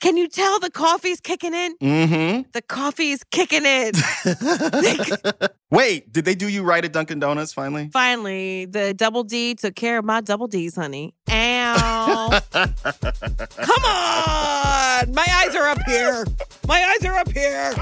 [0.00, 1.76] Can you tell the coffee's kicking in?
[1.76, 2.50] Mm hmm.
[2.52, 3.92] The coffee's kicking in.
[5.70, 7.90] Wait, did they do you right at Dunkin' Donuts finally?
[7.92, 11.14] Finally, the double D took care of my double D's, honey.
[11.30, 12.40] Ow.
[12.50, 15.14] Come on!
[15.14, 16.24] My eyes are up here.
[16.66, 17.74] My eyes are up here.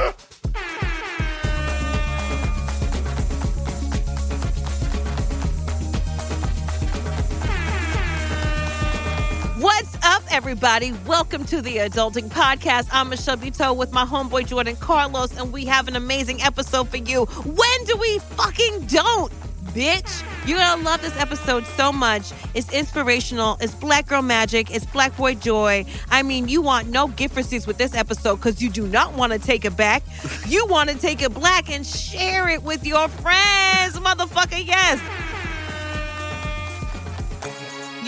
[9.58, 10.92] What's up, everybody?
[11.04, 12.88] Welcome to the Adulting Podcast.
[12.92, 16.98] I'm Michelle Buteau with my homeboy Jordan Carlos, and we have an amazing episode for
[16.98, 17.24] you.
[17.24, 19.32] When do we fucking don't?
[19.72, 22.30] Bitch, you're gonna love this episode so much.
[22.54, 25.84] It's inspirational, it's black girl magic, it's black boy joy.
[26.08, 29.32] I mean, you want no gift receipts with this episode because you do not want
[29.32, 30.04] to take it back.
[30.46, 34.64] You want to take it black and share it with your friends, motherfucker.
[34.64, 35.00] Yes.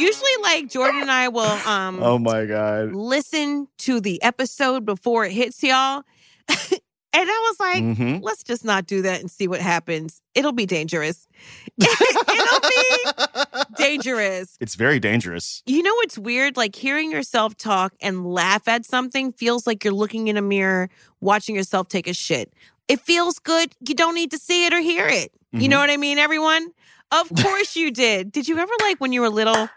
[0.01, 2.93] Usually, like Jordan and I will um Oh my God.
[2.93, 6.03] listen to the episode before it hits y'all.
[6.48, 6.81] and
[7.15, 10.20] I was like, hmm let's just not do that and see what happens.
[10.34, 11.27] It'll be dangerous.
[11.81, 14.57] It'll be dangerous.
[14.61, 15.62] It's very dangerous.
[15.67, 16.57] You know what's weird?
[16.57, 20.91] Like hearing yourself talk and laugh at something feels like you're looking in a mirror,
[21.20, 22.53] watching yourself take a shit.
[22.89, 23.73] It feels good.
[23.87, 25.33] You don't need to see it or hear it.
[25.53, 26.70] You know what I mean, everyone?
[27.11, 28.31] Of course you did.
[28.31, 29.69] Did you ever like when you were little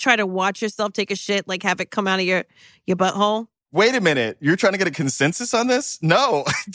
[0.00, 2.44] try to watch yourself take a shit, like have it come out of your
[2.86, 3.46] your butthole?
[3.72, 4.36] Wait a minute.
[4.40, 6.02] You're trying to get a consensus on this?
[6.02, 6.44] No.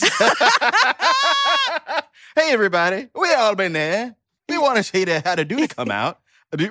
[2.34, 3.08] hey, everybody.
[3.14, 4.16] We all been there.
[4.48, 6.20] We want to show you how to do to come out.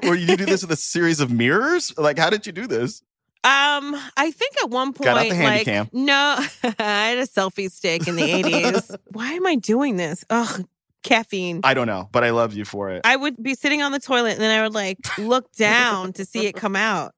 [0.04, 1.96] Or you do this with a series of mirrors?
[1.98, 3.04] Like, how did you do this?
[3.44, 5.90] Um, I think at one point, Got out the handy like, cam.
[5.94, 8.98] no, I had a selfie stick in the 80s.
[9.12, 10.26] Why am I doing this?
[10.32, 10.66] Ugh,
[11.06, 11.62] caffeine.
[11.64, 13.02] I don't know, but I love you for it.
[13.06, 16.26] I would be sitting on the toilet and then I would like look down to
[16.26, 17.14] see it come out.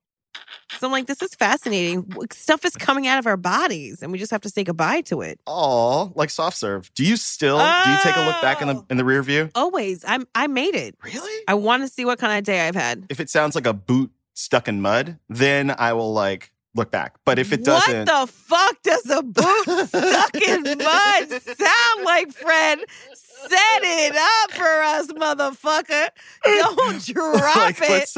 [0.78, 2.12] So I'm like, this is fascinating.
[2.32, 5.20] Stuff is coming out of our bodies and we just have to say goodbye to
[5.22, 5.40] it.
[5.46, 6.92] Oh, like soft serve.
[6.94, 8.86] Do you still do you take a look back in the Oh.
[8.90, 9.50] in the rear view?
[9.54, 10.04] Always.
[10.06, 10.94] I'm I made it.
[11.02, 11.44] Really?
[11.48, 13.06] I want to see what kind of day I've had.
[13.08, 17.16] If it sounds like a boot stuck in mud, then I will like look back.
[17.26, 22.32] But if it doesn't, what the fuck does a boot stuck in mud sound like,
[22.32, 22.78] Fred?
[23.14, 26.08] Set it up for us, motherfucker.
[26.44, 28.10] Don't drop like, it.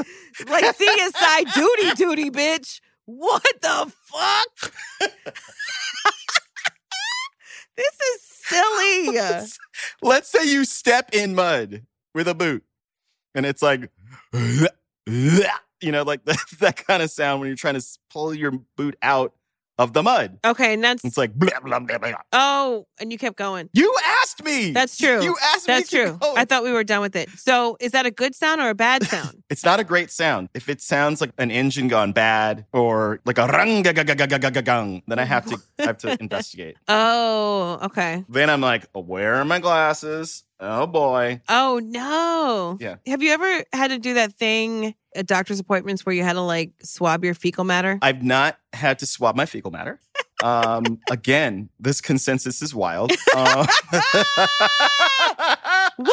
[0.49, 2.81] Like CSI duty duty, bitch.
[3.07, 4.73] What the fuck?
[7.77, 9.19] this is silly.
[10.03, 11.83] let's say you step in mud
[12.15, 12.63] with a boot,
[13.35, 13.91] and it's like,
[15.83, 18.97] you know, like that, that kind of sound when you're trying to pull your boot
[19.03, 19.33] out
[19.79, 20.39] of the mud.
[20.45, 22.13] Okay, and that's It's like blah blah blah blah.
[22.35, 23.71] oh, and you kept going.
[23.73, 24.73] You asked me.
[24.73, 25.23] That's true.
[25.23, 25.99] You asked That's me.
[26.01, 26.19] to true.
[26.21, 26.35] go.
[26.37, 27.31] I thought we were done with it.
[27.31, 29.43] So, is that a good sound or a bad sound?
[29.49, 30.51] It's not a great sound.
[30.53, 35.25] If it sounds like an engine gone bad or like a rung gung, then I
[35.25, 36.77] have to I have to investigate.
[36.89, 38.23] oh, okay.
[38.29, 40.45] Then I'm like, where are my glasses?
[40.63, 41.41] Oh boy.
[41.49, 42.77] Oh no.
[42.81, 42.97] Yeah.
[43.07, 46.43] Have you ever had to do that thing at doctor's appointments where you had to
[46.43, 47.99] like swab your fecal matter?
[48.03, 50.01] I've not had to swab my fecal matter.
[50.43, 53.13] Um, again, this consensus is wild.
[53.35, 53.67] Uh,
[55.99, 56.07] Woo!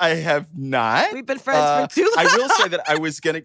[0.00, 1.12] I have not.
[1.12, 2.26] We've been friends Uh, for too long.
[2.26, 3.42] I will say that I was gonna.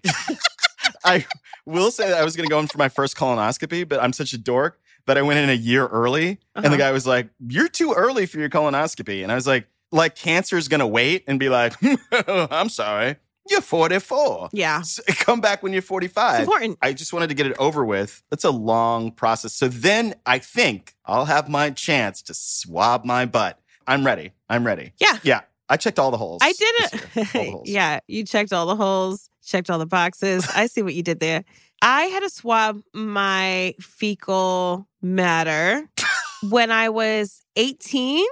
[1.03, 1.25] I
[1.65, 4.33] will say that I was gonna go in for my first colonoscopy, but I'm such
[4.33, 6.77] a dork that I went in a year early, and the Uh-huh.
[6.77, 10.67] guy was like, "You're too early for your colonoscopy," and I was like, "Like cancer's
[10.67, 11.73] gonna wait and be like,
[12.27, 13.17] I'm sorry,
[13.49, 14.49] you're 44.
[14.53, 14.79] Yeah.
[14.79, 16.77] S- Come back when you're 45." It's important.
[16.81, 18.23] I just wanted to get it over with.
[18.31, 19.53] It's a long process.
[19.53, 23.59] So then I think I'll have my chance to swab my butt.
[23.85, 24.31] I'm ready.
[24.49, 24.93] I'm ready.
[24.99, 25.17] Yeah.
[25.23, 25.41] Yeah.
[25.69, 26.39] I checked all the holes.
[26.43, 26.75] I did
[27.15, 27.43] this year.
[27.53, 27.73] All the it.
[27.73, 30.47] yeah, you checked all the holes, checked all the boxes.
[30.53, 31.43] I see what you did there.
[31.83, 35.89] I had to swab my fecal matter
[36.49, 38.25] when I was 18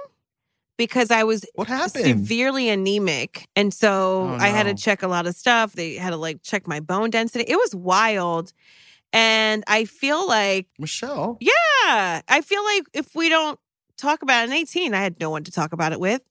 [0.78, 2.04] because I was What happened?
[2.06, 3.46] severely anemic.
[3.54, 5.74] And so Oh, I had to check a lot of stuff.
[5.74, 7.44] They had to like check my bone density.
[7.46, 8.52] It was wild.
[9.12, 11.36] And I feel like, Michelle.
[11.40, 13.60] yeah, I feel like if we don't
[13.98, 16.22] talk about it in 18, I had no one to talk about it with.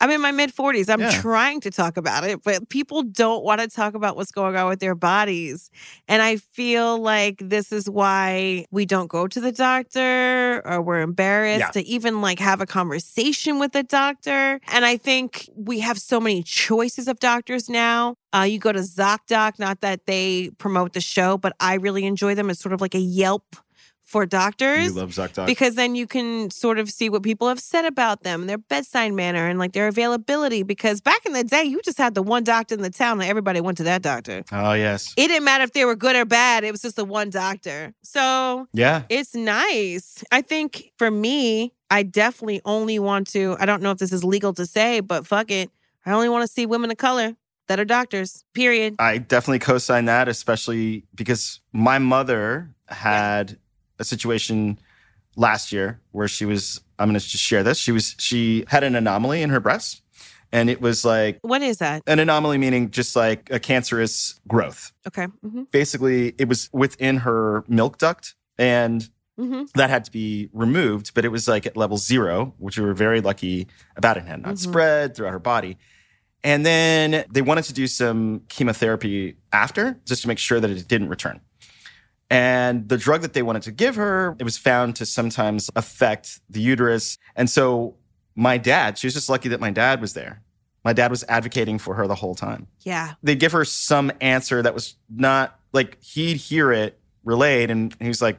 [0.00, 0.88] I'm in my mid 40s.
[0.90, 1.20] I'm Yeah.
[1.22, 4.68] trying to talk about it, but people don't want to talk about what's going on
[4.68, 5.70] with their bodies.
[6.06, 11.00] And I feel like this is why we don't go to the doctor or we're
[11.00, 11.70] embarrassed Yeah.
[11.82, 14.60] to even like have a conversation with a doctor.
[14.68, 18.16] And I think we have so many choices of doctors now.
[18.34, 22.34] Uh, you go to ZocDoc, not that they promote the show, but I really enjoy
[22.34, 23.56] them It's sort of like a Yelp
[24.06, 25.46] for doctors You love ZocDoc.
[25.46, 29.12] because then you can sort of see what people have said about them, their bedside
[29.12, 30.62] manner, and like their availability.
[30.62, 33.28] Because back in the day, you just had the one doctor in the town, and
[33.28, 34.44] everybody went to that doctor.
[34.52, 35.12] oh yes.
[35.16, 37.92] It didn't matter if they were good or bad; it was just the one doctor.
[38.02, 39.02] So Yeah.
[39.08, 40.22] it's nice.
[40.30, 43.56] I think for me, I definitely only want to.
[43.58, 45.70] I don't know if this is legal to say, but fuck it,
[46.04, 47.34] I only want to see women of color
[47.68, 48.44] that are doctors.
[48.54, 48.94] Period.
[49.00, 53.58] I definitely co-sign that, especially because my mother had
[53.98, 54.78] a situation
[55.36, 56.80] last year where she was.
[56.98, 57.76] I'm going to just share this.
[57.78, 60.00] She was she had an anomaly in her breast,
[60.50, 62.02] and it was like What is that?
[62.06, 64.92] an anomaly meaning just like a cancerous growth.
[65.06, 65.26] Okay.
[65.42, 69.08] hmm Basically, it was within her milk duct, and
[69.38, 71.12] hmm that had to be removed.
[71.12, 73.66] But it was like at level zero, which we were very lucky
[73.96, 74.16] about.
[74.16, 74.58] It had not Mhm.
[74.58, 75.76] spread throughout her body.
[76.44, 80.86] And then they wanted to do some chemotherapy after, just to make sure that it
[80.86, 81.40] didn't return.
[82.30, 86.40] And the drug that they wanted to give her, it was found to sometimes affect
[86.50, 87.18] the uterus.
[87.36, 87.96] And so
[88.34, 90.42] my dad, she was just lucky that my dad was there.
[90.84, 92.66] My dad was advocating for her the whole time.
[92.82, 93.14] Yeah.
[93.22, 98.06] They'd give her some answer that was not like he'd hear it relayed, and he
[98.08, 98.38] was like,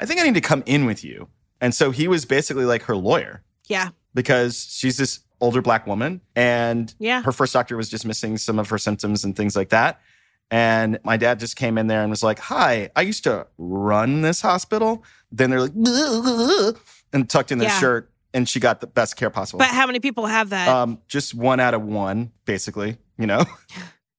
[0.00, 1.28] I think I need to come in with you.
[1.60, 3.88] And so he was basically like her lawyer Yeah.
[4.14, 7.22] because she's this older black woman and Yeah.
[7.22, 10.00] her first doctor was dismissing some of her symptoms and things like that.
[10.50, 14.22] And my dad just came in there and was like, Hi, I used to run
[14.22, 15.04] this hospital.
[15.30, 16.76] Then they're like,
[17.12, 17.78] and tucked in their Yeah.
[17.80, 19.58] shirt, and she got the best care possible.
[19.58, 20.68] But how many people have that?
[20.68, 23.44] um, just one out of one, basically, you know?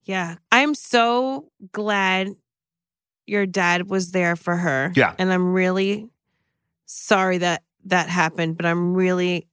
[0.03, 0.37] Yeah.
[0.51, 2.29] I'm so glad
[3.27, 4.91] your dad was there for her.
[4.95, 5.13] Yeah.
[5.19, 6.09] And I'm really
[6.87, 9.47] sorry that that happened, but I'm really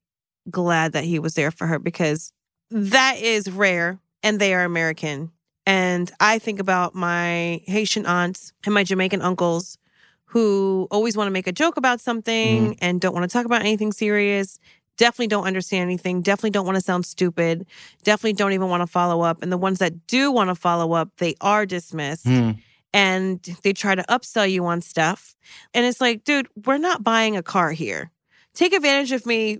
[0.50, 2.32] glad that he was there for her because
[2.70, 5.30] that is rare and they are American.
[5.66, 9.78] And I think about my Haitian aunts and my Jamaican uncles
[10.26, 13.62] who always want to make a joke about something and don't want to talk about
[13.62, 14.58] anything serious.
[14.96, 16.22] Definitely don't understand anything.
[16.22, 17.66] Definitely don't want to sound stupid.
[18.02, 19.42] Definitely don't even want to follow up.
[19.42, 22.52] And the ones that do want to follow up, they are dismissed Hmm.
[22.94, 25.36] and they try to upsell you on stuff.
[25.74, 28.10] And it's like, dude, we're not buying a car here.
[28.54, 29.58] Take advantage of me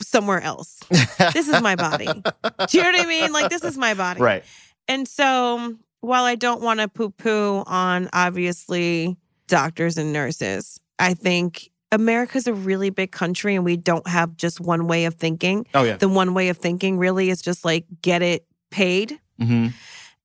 [0.00, 0.80] somewhere else.
[1.32, 2.06] This is my body.
[2.06, 2.12] Do
[2.78, 3.32] you know what I mean?
[3.32, 4.20] Like, this is my body.
[4.30, 4.44] right.
[4.88, 9.16] And so, while I don't want to poo poo on obviously
[9.48, 14.60] doctors and nurses, I think America's a really big country and we don't have just
[14.60, 15.66] one way of thinking.
[15.74, 15.96] Oh, yeah.
[15.96, 19.18] The one way of thinking really is just like get it paid.
[19.38, 19.68] hmm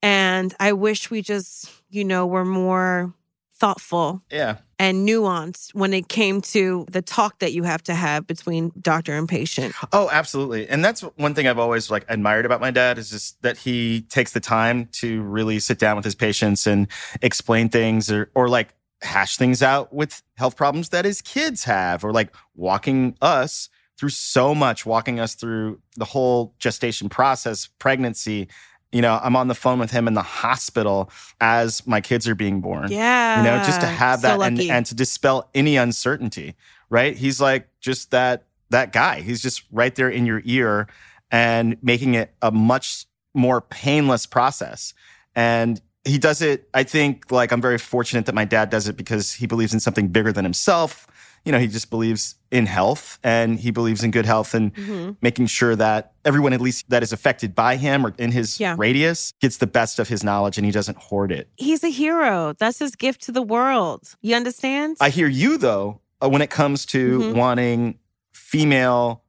[0.01, 3.13] And I wish we just, you know, were more
[3.61, 4.57] thoughtful Yeah.
[4.79, 9.13] and nuanced when it came to the talk that you have to have between doctor
[9.15, 9.75] and patient.
[9.93, 10.67] Oh, absolutely.
[10.67, 14.01] And that's one thing I've always like admired about my dad is just that he
[14.09, 16.87] takes the time to really sit down with his patients and
[17.21, 18.69] explain things or or like
[19.03, 24.09] hash things out with health problems that his kids have or like walking us through
[24.09, 28.47] so much, walking us through the whole gestation process, pregnancy.
[28.91, 31.09] You know, I'm on the phone with him in the hospital
[31.39, 32.91] as my kids are being born.
[32.91, 33.37] Yeah.
[33.37, 36.55] you know just to have So that and, and to dispel any uncertainty
[36.89, 40.87] right he's like just that that guy he's just right there in your ear
[41.31, 44.93] and making it a much more painless process
[45.35, 48.97] and he does it i think like i'm very fortunate that my dad does it
[48.97, 51.07] because he believes in something bigger than himself
[51.45, 55.15] you know he just believes in health and he believes in good health and Mhm.
[55.21, 58.75] making sure that everyone at least that is affected by him or in his Yeah.
[58.77, 62.53] radius gets the best of his knowledge and he doesn't hoard it He's a hero.
[62.59, 64.15] That's his gift to the world.
[64.21, 64.97] You understand?
[65.01, 67.33] I hear you though uh, when it comes to Mhm.
[67.35, 67.97] wanting
[68.31, 69.23] female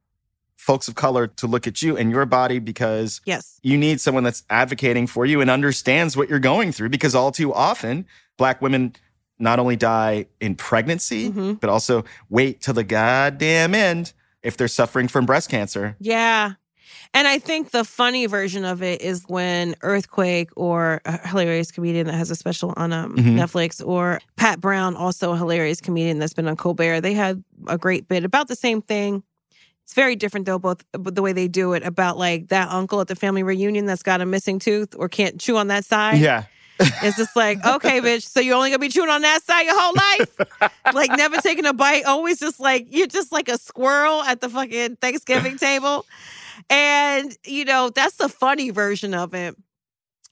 [0.57, 3.59] folks of color to look at you and your body because yes.
[3.62, 7.33] you need someone that's advocating for you and understands what you're going through because all
[7.33, 8.04] too often
[8.37, 8.95] black women
[9.42, 11.61] not only die in pregnancy Mhm.
[11.61, 15.96] but also wait till the goddamn end if they're suffering from breast cancer.
[16.00, 16.52] Yeah.
[17.14, 22.06] And I think the funny version of it is when Earthquake or a hilarious comedian
[22.06, 23.34] that has a special on um, Mhm.
[23.37, 27.76] Netflix or Pat Brown, also a hilarious comedian that's been on Colbert, they had a
[27.76, 29.22] great bit about the same thing.
[29.84, 33.08] It's very different though, both the way they do it about like that uncle at
[33.08, 36.18] the family reunion that's got a missing tooth or can't chew on that side.
[36.18, 36.44] Yeah.
[37.02, 39.78] It's just like, okay, bitch, so you're only gonna be chewing on that side your
[39.80, 40.72] whole life?
[40.94, 44.48] like never taking a bite, always just like you're just like a squirrel at the
[44.48, 46.04] fucking Thanksgiving table.
[46.70, 49.56] and you know that's the funny version of it.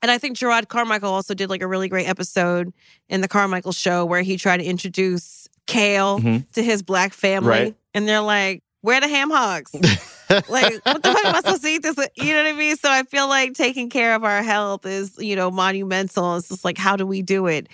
[0.02, 2.72] And I think Jerrod Carmichael also did like a really great episode
[3.10, 6.50] in the Carmichael show where he tried to introduce Kale Mhm.
[6.52, 7.48] to his black family.
[7.50, 7.74] Right.
[7.94, 9.72] And they're like, where the ham hogs?
[10.30, 11.96] like, what the fuck am I supposed to eat this?
[11.96, 12.76] with?" You know what I mean?
[12.76, 16.36] So I feel like taking care of our health is, you know, monumental.
[16.36, 17.68] It's just like, how do we do it?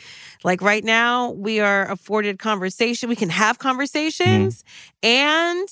[0.44, 3.08] Like right now, we are afforded conversation.
[3.08, 3.68] We can have mm-hmm.
[3.68, 4.64] conversations
[5.02, 5.68] and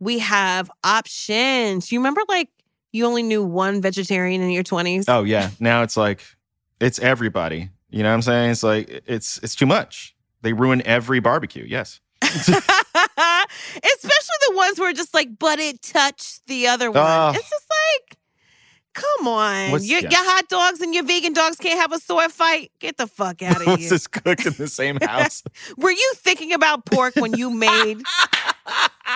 [0.00, 1.92] we have options.
[1.92, 2.48] You remember like
[2.92, 5.04] you only knew one vegetarian in your 20s?
[5.08, 5.50] Oh yeah.
[5.60, 6.22] Now it's like
[6.80, 7.70] it's everybody.
[7.90, 8.50] You know what I'm saying?
[8.50, 10.14] It's like it's it's too much.
[10.42, 11.64] They ruin every barbecue.
[11.64, 12.00] Yes.
[13.76, 17.02] Especially the ones where just like, but it touched the other one.
[17.04, 17.32] Oh.
[17.34, 18.18] It's just like,
[18.94, 19.70] come on.
[19.70, 20.10] Your, yeah.
[20.10, 22.72] your hot dogs and your vegan dogs can't have a sword fight.
[22.78, 23.90] Get the fuck out of here.
[23.90, 25.42] this cooked in the same house?
[25.76, 28.02] Were you thinking about pork when you made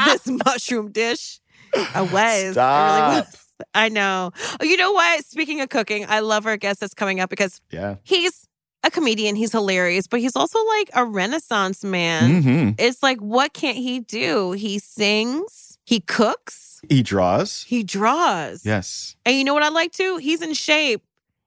[0.07, 1.41] this mushroom dish?
[1.75, 2.57] I was.
[2.57, 3.47] I really was.
[3.75, 4.33] I know.
[4.63, 5.25] You know what?
[5.25, 7.97] Speaking of cooking, I love our guest that's coming up because yeah.
[8.05, 8.47] he's
[8.87, 9.37] a comedian.
[9.37, 12.43] He's hilarious, but he's also like a renaissance man.
[12.43, 14.53] hmm It's like, what can't he do?
[14.53, 17.65] He sings, he cooks, He draws.
[17.65, 18.65] he draws.
[18.65, 19.17] Yes.
[19.25, 20.17] And you know what I like too?
[20.19, 21.03] He's in shape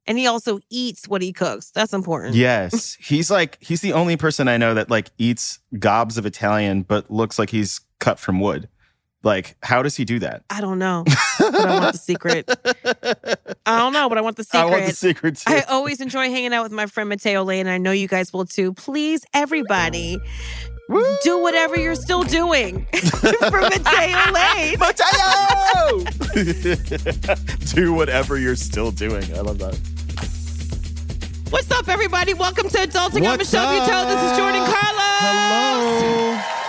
[0.05, 1.71] and he also eats what he cooks.
[1.71, 2.35] That's important.
[2.35, 2.95] Yes.
[2.99, 7.09] He's like he's the only person I know that like eats gobs of Italian but
[7.11, 8.67] looks like he's cut from wood.
[9.21, 10.43] Like, how does he do that?
[10.49, 11.03] I don't know,
[11.39, 12.49] but I want the secret.
[13.65, 14.59] I don't know, but I want the secret.
[14.61, 15.53] I want the secret too.
[15.53, 18.31] I always enjoy hanging out with my friend Matteo Lane, and I know you guys
[18.31, 18.71] will too.
[18.73, 20.17] Please, everybody,
[21.23, 24.79] do whatever you're still doing for Matteo Lane.
[24.79, 26.05] Matteo!
[27.75, 29.25] do whatever you're still doing.
[29.35, 29.77] I love that.
[31.49, 32.33] What's up, everybody?
[32.33, 32.87] Welcome to Adulting.
[32.87, 34.07] What's I'm What's Michelle Buteau.
[34.07, 34.61] This is Jordan?
[34.61, 34.99] Carlos.
[35.19, 36.68] Hello.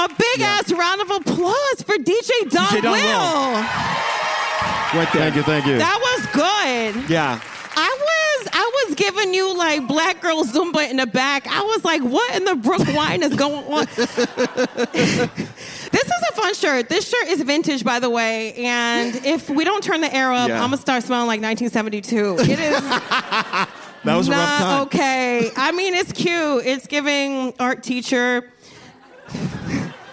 [0.00, 3.00] Y'all, a big ass round of applause for DJ Don DJ Don Will.
[3.02, 3.52] Will.
[4.98, 5.30] Right there.
[5.30, 5.42] Thank you.
[5.42, 5.78] Thank you.
[5.78, 7.10] That was good.
[7.10, 7.40] yeah.
[7.76, 11.46] I was I was giving you like black girl Zumba in the back.
[11.46, 13.86] I was like, what in the Brook wine is going on?
[13.96, 15.18] this
[15.94, 16.88] is a fun shirt.
[16.88, 18.54] This shirt is vintage, by the way.
[18.54, 20.62] And if we don't turn the air up, Yeah.
[20.62, 22.50] I'm gonna start smelling like 1972.
[22.50, 22.80] It is
[24.04, 24.82] That was a not rough time.
[24.86, 25.50] okay.
[25.56, 26.64] I mean, it's cute.
[26.64, 28.50] It's giving art teacher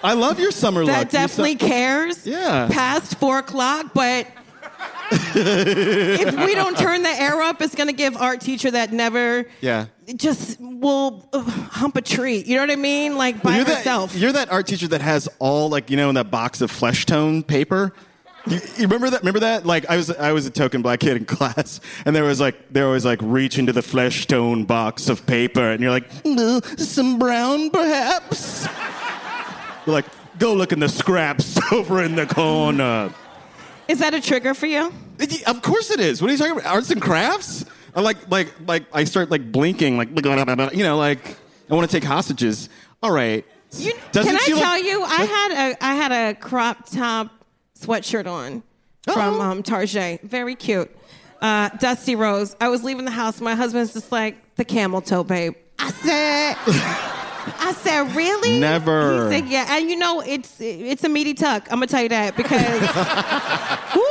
[0.07, 0.95] I love your summer look.
[0.95, 2.25] that definitely su- cares.
[2.25, 2.69] Yeah.
[2.71, 4.25] Past four o'clock, but.
[5.11, 9.87] if we don't turn the air up, it's gonna give art teacher that never yeah.
[10.15, 12.43] just will uh, hump a tree.
[12.45, 13.17] You know what I mean?
[13.17, 14.13] Like by you're herself.
[14.13, 16.71] That, you're that art teacher that has all like you know in that box of
[16.71, 17.93] flesh tone paper.
[18.47, 19.21] You, you remember that?
[19.21, 19.65] Remember that?
[19.65, 22.71] Like I was, I was a token black kid in class, and there was like,
[22.71, 26.09] there was always like, reach into the flesh tone box of paper, and you're like,
[26.25, 28.67] "Uh, some brown, perhaps.
[29.88, 30.06] You're like,
[30.38, 33.10] go look in the scraps over in the corner.
[33.88, 34.91] Is that a trigger for you?
[35.48, 36.22] Of course it is.
[36.22, 36.65] What are you talking about?
[36.65, 37.63] Arts and crafts?
[37.96, 38.84] I like, like, like.
[38.94, 41.38] I start like blinking, like, you know, like
[41.70, 42.67] I want to take hostages.
[43.01, 43.46] All right.
[43.77, 45.03] You, can I tell you?
[45.03, 47.32] I had a I had a crop top
[47.79, 48.63] sweatshirt on
[49.12, 49.41] from Oh.
[49.41, 50.22] um, Target.
[50.22, 50.94] Very cute.
[51.41, 52.58] Uh, Dusty Rose.
[52.60, 53.39] I was leaving the house.
[53.39, 55.56] My husband's just like the camel toe, babe.
[55.79, 57.24] I said.
[57.59, 58.59] I said, really?
[58.59, 59.29] Never.
[59.29, 59.75] He said, yeah.
[59.77, 61.63] And you know, it's it's a meaty tuck.
[61.71, 62.81] I'm gonna tell you that because,
[63.95, 64.01] woo,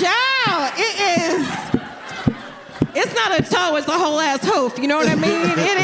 [0.00, 1.46] child, it is.
[2.94, 3.76] It's not a toe.
[3.76, 4.78] It's a whole ass hoof.
[4.78, 5.50] You know what I mean?
[5.56, 5.78] It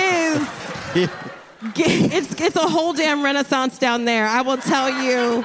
[0.94, 1.08] is.
[1.74, 4.26] It's it's a whole damn renaissance down there.
[4.28, 5.44] I will tell you.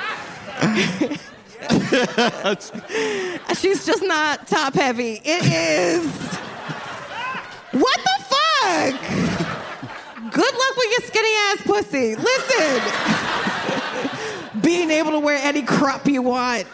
[3.56, 5.20] She's just not top heavy.
[5.24, 6.06] It is.
[7.72, 8.96] What the fuck?
[10.34, 12.16] Good luck with your skinny ass pussy.
[12.16, 12.82] Listen.
[14.62, 16.66] Being able to wear any crop you want.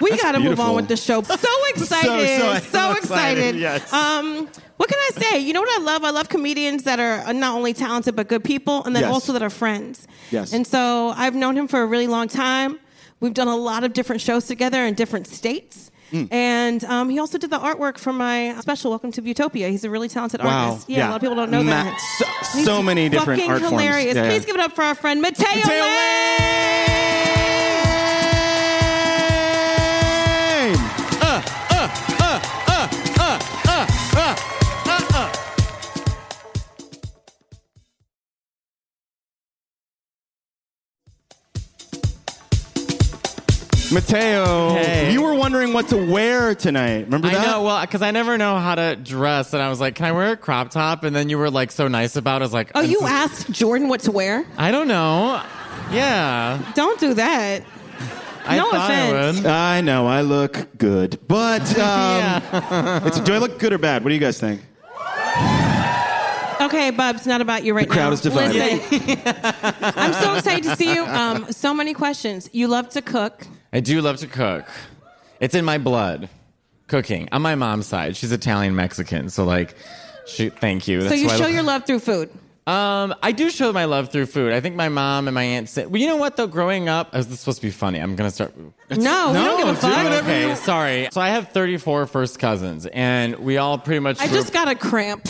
[0.00, 1.22] We gotta move on with the show.
[1.22, 1.34] So
[1.68, 2.40] excited.
[2.40, 3.54] So, so- so excited.
[3.56, 3.92] excited, yes.
[3.92, 5.38] Um, what can I say?
[5.40, 6.04] You know what I love?
[6.04, 9.12] I love comedians that are not only talented but good people, and then Yes.
[9.12, 10.06] also that are friends.
[10.30, 10.54] Yes.
[10.54, 12.80] And so I've known him for a really long time.
[13.20, 15.90] We've done a lot of different shows together in different states.
[16.10, 16.24] Hmm.
[16.30, 19.68] And um, he also did the artwork for my special, Welcome to Utopia.
[19.68, 20.70] He's a really talented Wow.
[20.70, 20.88] artist.
[20.88, 22.00] Yeah, a lot of people don't know Ma- that.
[22.52, 23.70] So, so many different art forms.
[23.80, 24.14] hilarious.
[24.16, 24.30] Yeah, yeah.
[24.30, 26.99] Please give it up for our friend Matteo, Matteo Lane.
[43.92, 45.12] Matteo, Hey.
[45.12, 47.04] you were wondering what to wear tonight.
[47.06, 47.40] Remember that?
[47.40, 50.06] I know, well, because I never know how to dress, and I was like, "Can
[50.06, 52.36] I wear a crop top?" And then you were like so nice about.
[52.40, 52.44] it.
[52.44, 54.44] I was like, Oh, you is- asked Jordan what to wear?
[54.56, 55.42] I don't know.
[55.90, 56.60] Yeah.
[56.74, 57.62] Don't do that.
[58.46, 59.44] I No offense.
[59.44, 59.78] I.
[59.78, 64.02] I know I look good, but um, it's, do I look good or bad?
[64.04, 64.62] What do you guys think?
[66.60, 68.12] Okay, Bub, it's not about you right The crowd now.
[68.12, 68.54] is divided.
[68.54, 69.18] Listen,
[69.82, 71.04] I'm so excited to see you.
[71.06, 72.50] Um, so many questions.
[72.52, 73.46] You love to cook.
[73.72, 74.66] I do love to cook.
[75.40, 76.28] It's in my blood.
[76.88, 77.28] Cooking.
[77.30, 79.76] On my mom's side, she's Italian Mexican, so like,
[80.26, 80.48] she.
[80.48, 81.02] Thank you.
[81.02, 82.30] So That's you why I show lo- your love through food.
[82.66, 84.52] Um, I do show my love through food.
[84.52, 86.46] I think my mom and my aunt said, well, you know what though?
[86.46, 87.98] Growing up, oh, this is supposed to be funny.
[88.00, 88.56] I'm gonna start.
[88.56, 90.22] No, we don't give a fuck.
[90.22, 91.08] Okay, sorry.
[91.10, 94.20] So I have 34 first cousins, and we all pretty much.
[94.20, 95.22] I grew- just got a cramp.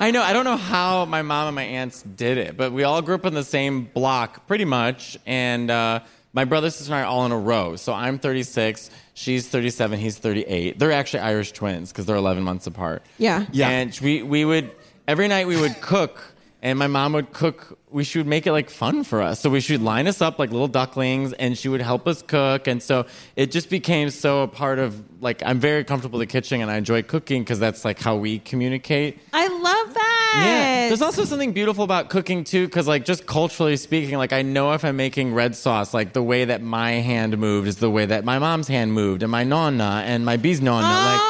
[0.00, 0.22] I know.
[0.22, 3.16] I don't know how my mom and my aunts did it, but we all grew
[3.16, 5.18] up in the same block, pretty much.
[5.26, 6.00] And uh,
[6.38, 7.74] my brother, sister, and I are all in a row.
[7.74, 10.78] So I'm 36, she's 37, he's 38.
[10.78, 13.02] They're actually Irish twins because they're 11 months apart.
[13.18, 13.46] Yeah.
[13.50, 13.68] Yeah.
[13.70, 14.70] And we we would
[15.08, 16.22] every night we would cook,
[16.62, 17.76] and my mom would cook.
[17.90, 19.40] We she would make it like fun for us.
[19.40, 22.68] So we should line us up like little ducklings, and she would help us cook.
[22.68, 26.32] And so it just became so a part of like I'm very comfortable in the
[26.32, 29.18] kitchen, and I enjoy cooking because that's like how we communicate.
[29.32, 30.07] I love that.
[30.36, 30.88] Yeah.
[30.88, 34.72] There's also something beautiful about cooking too, because like just culturally speaking, like I know
[34.72, 38.06] if I'm making red sauce, like the way that my hand moved is the way
[38.06, 40.86] that my mom's hand moved, and my nonna and my bee's nonna.
[40.86, 41.20] Like,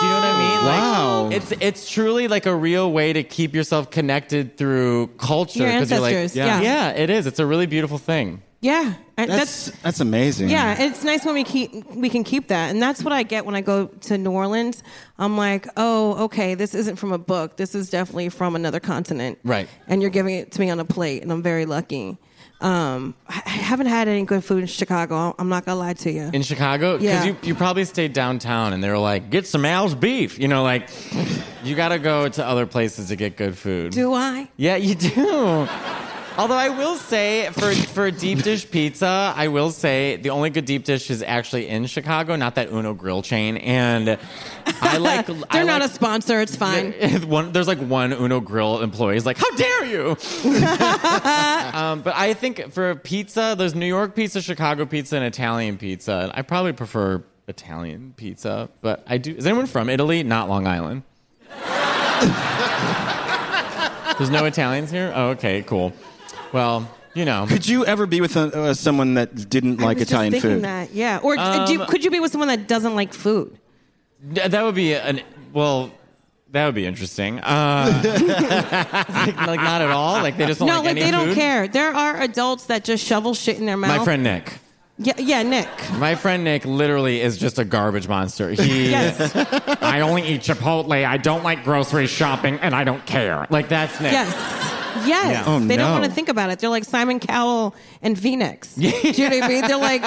[0.00, 0.66] do you know what I mean?
[0.66, 1.24] Like, oh.
[1.24, 1.30] Wow.
[1.32, 5.60] It's it's truly like a real way to keep yourself connected through culture.
[5.60, 6.60] Your 'cause you're like, ancestors, yeah.
[6.60, 6.90] yeah.
[6.90, 7.26] yeah, it is.
[7.26, 8.42] It's a really beautiful thing.
[8.62, 8.94] Yeah.
[9.16, 9.30] That's
[9.66, 10.48] that's that's amazing.
[10.50, 13.44] Yeah, it's nice when we keep we can keep that, and that's what I get
[13.44, 14.82] when I go to New Orleans.
[15.18, 17.56] I'm like, oh, okay, this isn't from a book.
[17.56, 19.68] This is definitely from another continent, Right.
[19.88, 22.16] And you're giving it to me on a plate, and I'm very lucky.
[22.62, 25.34] Um, I I haven't had any good food in Chicago.
[25.38, 26.30] I'm not gonna lie to you.
[26.32, 27.32] In Chicago, because Yeah.
[27.32, 30.38] you, you probably stayed downtown and they were like, get some Al's beef.
[30.38, 30.88] You know, like,
[31.64, 33.92] you got to go to other places to get good food.
[33.92, 34.48] Do I?
[34.56, 35.68] Yeah, you do.
[36.40, 40.64] Although I will say, for for deep dish pizza, I will say the only good
[40.64, 43.58] deep dish is actually in Chicago, not that Uno Grill chain.
[43.58, 44.18] And
[44.80, 45.26] I like.
[45.26, 46.40] They're I not like, a sponsor.
[46.40, 46.92] It's fine.
[47.28, 49.16] one, there's like one Uno Grill employee.
[49.16, 50.10] He's like, "How dare you!"
[51.78, 56.30] um, but I think for pizza, there's New York pizza, Chicago pizza, and Italian pizza.
[56.32, 59.34] I probably prefer Italian pizza, but I do.
[59.36, 60.22] Is anyone from Italy?
[60.22, 61.02] Not Long Island.
[64.16, 65.12] there's no Italians here.
[65.14, 65.92] Oh, okay, cool.
[66.52, 67.46] Well, you know.
[67.48, 70.32] Could you ever be with uh, uh, someone that didn't I like was just Italian
[70.32, 70.64] thinking food?
[70.64, 71.18] That, yeah.
[71.22, 73.58] Or uh, do you, Um, could you be with someone that doesn't like food?
[74.32, 75.20] Yeah, That would be an
[75.52, 75.90] well.
[76.52, 77.38] That would be interesting.
[77.38, 80.14] Uh, like, like not at all.
[80.20, 81.36] Like they just don't no, like, like any they don't food?
[81.36, 81.68] care.
[81.68, 83.96] There are adults that just shovel shit in their mouth.
[83.98, 84.58] My friend Nick.
[84.98, 85.68] Yeah, yeah, Nick.
[85.92, 88.50] My friend Nick literally is just a garbage monster.
[88.50, 89.34] He, Yes.
[89.80, 91.06] I only eat Chipotle.
[91.06, 93.46] I don't like grocery shopping, and I don't care.
[93.48, 94.12] Like that's Nick.
[94.12, 94.34] Yes.
[95.06, 95.30] Yes.
[95.30, 95.44] Yeah.
[95.46, 95.92] Oh, they don't no.
[95.92, 96.58] want to think about it.
[96.58, 98.74] They're like Simon Cowell and Phoenix.
[98.76, 99.60] Do you know what I mean?
[99.66, 100.02] They're like,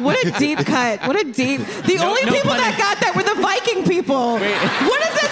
[0.00, 1.00] what a deep cut.
[1.06, 1.60] What a deep.
[1.86, 4.34] The No- only people pun that got that were the Viking people.
[4.34, 4.56] Wait.
[4.88, 5.30] What does that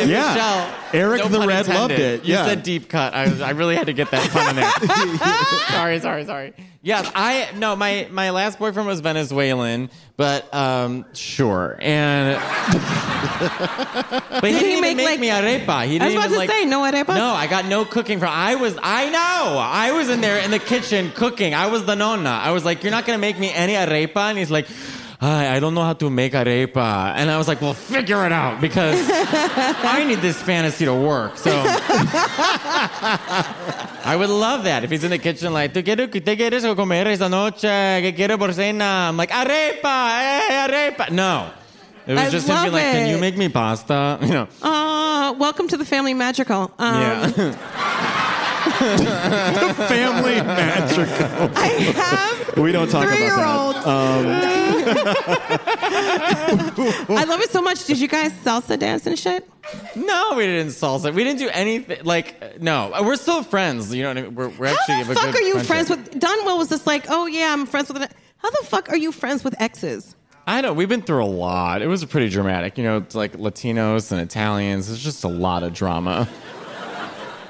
[0.04, 0.10] me?
[0.12, 0.32] Yeah.
[0.34, 2.20] Michelle, Eric no the pun Red loved intended.
[2.20, 2.24] it.
[2.26, 2.46] You Yeah.
[2.46, 3.14] said deep cut.
[3.14, 4.70] I, was, I really had to get that pun in there.
[5.76, 6.52] sorry, sorry, sorry.
[6.82, 7.74] Yes, I no.
[7.74, 11.76] My my last boyfriend was Venezuelan, but um, sure.
[11.80, 12.38] And
[13.40, 15.84] but he Did he didn't even make, make like- me arepa.
[15.86, 16.50] He didn't I was about even to like.
[16.50, 17.16] say, no arepas?
[17.16, 18.28] No, I got no cooking from.
[18.30, 18.78] I was.
[18.82, 19.58] I know.
[19.58, 21.54] I was in there in the kitchen cooking.
[21.54, 22.30] I was the nonna.
[22.30, 24.66] I was like, "You're not gonna make me any arepa," and he's like.
[25.20, 27.14] I I don't know how to make arepa.
[27.16, 31.36] And I was like, well, figure it out because I need this fantasy to work.
[31.38, 31.50] So
[34.04, 37.08] I would love that if he's in the kitchen like, ¿Tú quieres, ¿te quieres comer
[37.08, 37.68] esta noche?
[38.02, 39.08] ¿Qué quiere por cena?
[39.08, 41.10] I'm like, arepa, eh, arepa.
[41.10, 41.50] No.
[42.06, 44.18] It was I just him being like, can you make me pasta?
[44.22, 44.48] You know.
[44.62, 46.70] Uh, welcome to the family magical.
[46.78, 48.12] Um, Yeah.
[48.66, 51.50] The family magical.
[51.56, 53.86] I have We don't talk three year about olds.
[53.86, 54.26] Um,
[57.18, 57.84] I love it so much.
[57.86, 59.48] Did you guys salsa dance and shit?
[59.94, 61.12] no, we didn't salsa.
[61.14, 62.04] We didn't do anything.
[62.04, 62.92] Like, no.
[63.02, 63.94] We're still friends.
[63.94, 64.34] You know what I mean?
[64.34, 65.66] We're, we're actually How have the a fuck good are you friendship.
[65.68, 66.20] friends with?
[66.20, 68.02] Dunwell was just like, oh yeah, I'm friends with.
[68.02, 70.14] An, how the fuck are you friends with exes?
[70.48, 71.82] I know we've been through a lot.
[71.82, 72.78] It was pretty dramatic.
[72.78, 74.88] You know, it's like Latinos and Italians.
[74.90, 76.28] It's just a lot of drama.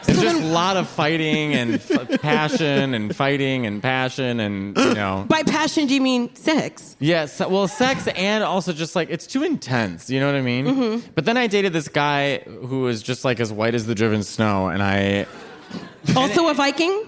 [0.08, 4.94] It's just a lot of fighting and f- passion and fighting and passion and you
[4.94, 5.24] know.
[5.28, 6.96] By passion, do you mean sex?
[7.00, 10.08] Yes, well, sex and also just like it's too intense.
[10.10, 10.66] You know what I mean?
[10.66, 11.10] Mm-hmm.
[11.14, 14.22] But then I dated this guy who was just like as white as the driven
[14.22, 15.26] snow, and I
[16.16, 17.04] Also a Viking?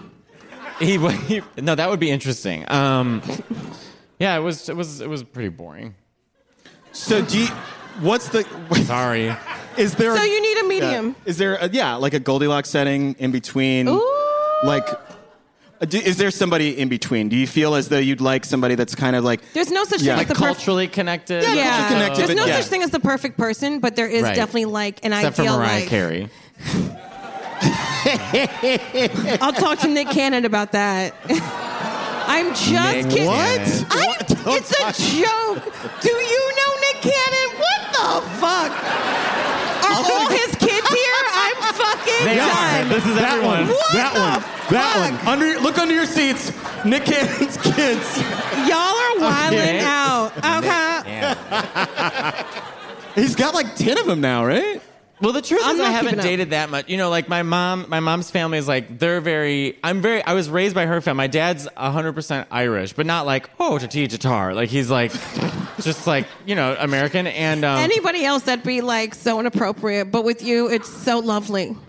[0.80, 2.64] he, he no, that would be interesting.
[2.70, 3.22] Um,
[4.18, 5.94] yeah, it was it was it was pretty boring.
[6.92, 7.46] so, do you,
[8.00, 8.44] what's the?
[8.84, 9.34] Sorry.
[9.78, 10.16] Is there?
[10.16, 10.68] So you need a yeah.
[10.68, 11.16] medium.
[11.24, 11.54] Is there?
[11.56, 13.86] A, yeah, like a Goldilocks setting in between.
[13.88, 14.04] Ooh.
[14.64, 14.86] Like,
[15.80, 17.28] uh, do, is there somebody in between?
[17.28, 20.02] Do you feel as though you'd like somebody that's kind of like There's no such
[20.02, 20.16] Yeah.
[20.16, 20.56] thing Like as the perfect.
[20.58, 21.44] culturally connected.
[21.44, 22.60] Yeah, Yeah, culturally connected, there's no yeah.
[22.60, 24.34] such thing as the perfect person, but there is Right.
[24.34, 25.88] definitely like an Except for ideal Mariah like.
[25.88, 26.28] Carey.
[29.40, 31.14] I'll talk to Nick Cannon about that.
[32.28, 33.26] I'm just Nick kidding.
[33.28, 33.86] Cannon.
[33.90, 34.16] I,
[34.56, 35.62] it's a joke.
[36.02, 37.48] Do you know Nick Cannon?
[37.58, 38.72] What the fuck?
[39.98, 41.22] Are all his kids here?
[41.34, 42.46] I'm fucking They are.
[42.48, 42.88] done.
[42.88, 43.58] This is that everyone.
[43.60, 43.68] one?
[43.68, 44.42] What that the one.
[44.70, 45.26] That fuck?
[45.26, 45.32] one.
[45.42, 46.52] Under look under your seats.
[46.84, 48.18] Nick Cannon's kids.
[48.68, 49.80] Y'all are wilding Okay.
[49.82, 50.32] out.
[50.58, 51.34] Okay.
[53.20, 54.80] He's got like ten of them now, right?
[55.20, 56.88] Well, the truth I'm is, I haven't dated that much.
[56.88, 59.78] You know, like my mom, my mom's family is like they're very.
[59.82, 60.22] I'm very.
[60.22, 61.18] I was raised by her family.
[61.18, 64.54] My dad's 100 percent Irish, but not like oh to tea tatar.
[64.54, 65.12] Like he's like
[65.80, 67.64] just like you know American and.
[67.64, 71.76] Um, Anybody else that'd be like so inappropriate, but with you, it's so lovely.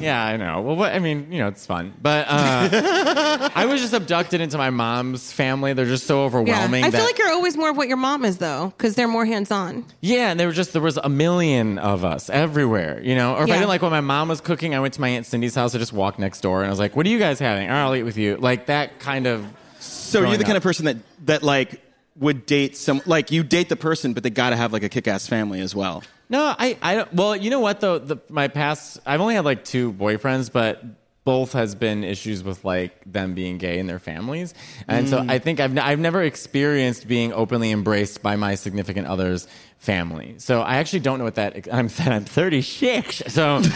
[0.00, 0.60] Yeah, I know.
[0.60, 4.58] Well, what I mean, you know, it's fun, but uh, I was just abducted into
[4.58, 5.72] my mom's family.
[5.72, 6.82] They're just so overwhelming.
[6.82, 6.86] Yeah.
[6.88, 9.24] I feel like you're always more of what your mom is, though, because they're more
[9.24, 9.84] hands on.
[10.00, 13.34] Yeah, and there were just there was a million of us everywhere, you know.
[13.34, 13.54] Or if Yeah.
[13.54, 15.74] I didn't like what my mom was cooking, I went to my aunt Cindy's house.
[15.74, 17.68] I just walked next door, and I was like, "What are you guys having?
[17.68, 19.46] All right, I'll eat with you." Like that kind of.
[19.78, 21.82] So you're Growing the kind of person that that like
[22.18, 24.88] would date some like you date the person, but they got to have like a
[24.88, 26.02] kick-ass family as well.
[26.28, 27.12] No, I, I don't.
[27.14, 27.98] Well, you know what though?
[27.98, 30.82] The, my past, I've only had like two boyfriends, but
[31.24, 34.54] both has been issues with like them being gay and their families,
[34.88, 35.30] and so mm.
[35.30, 39.46] I think I've n- I've never experienced being openly embraced by my significant other's
[39.86, 40.34] family.
[40.38, 41.68] So I actually don't know what that.
[41.72, 43.60] I'm I'm 36, so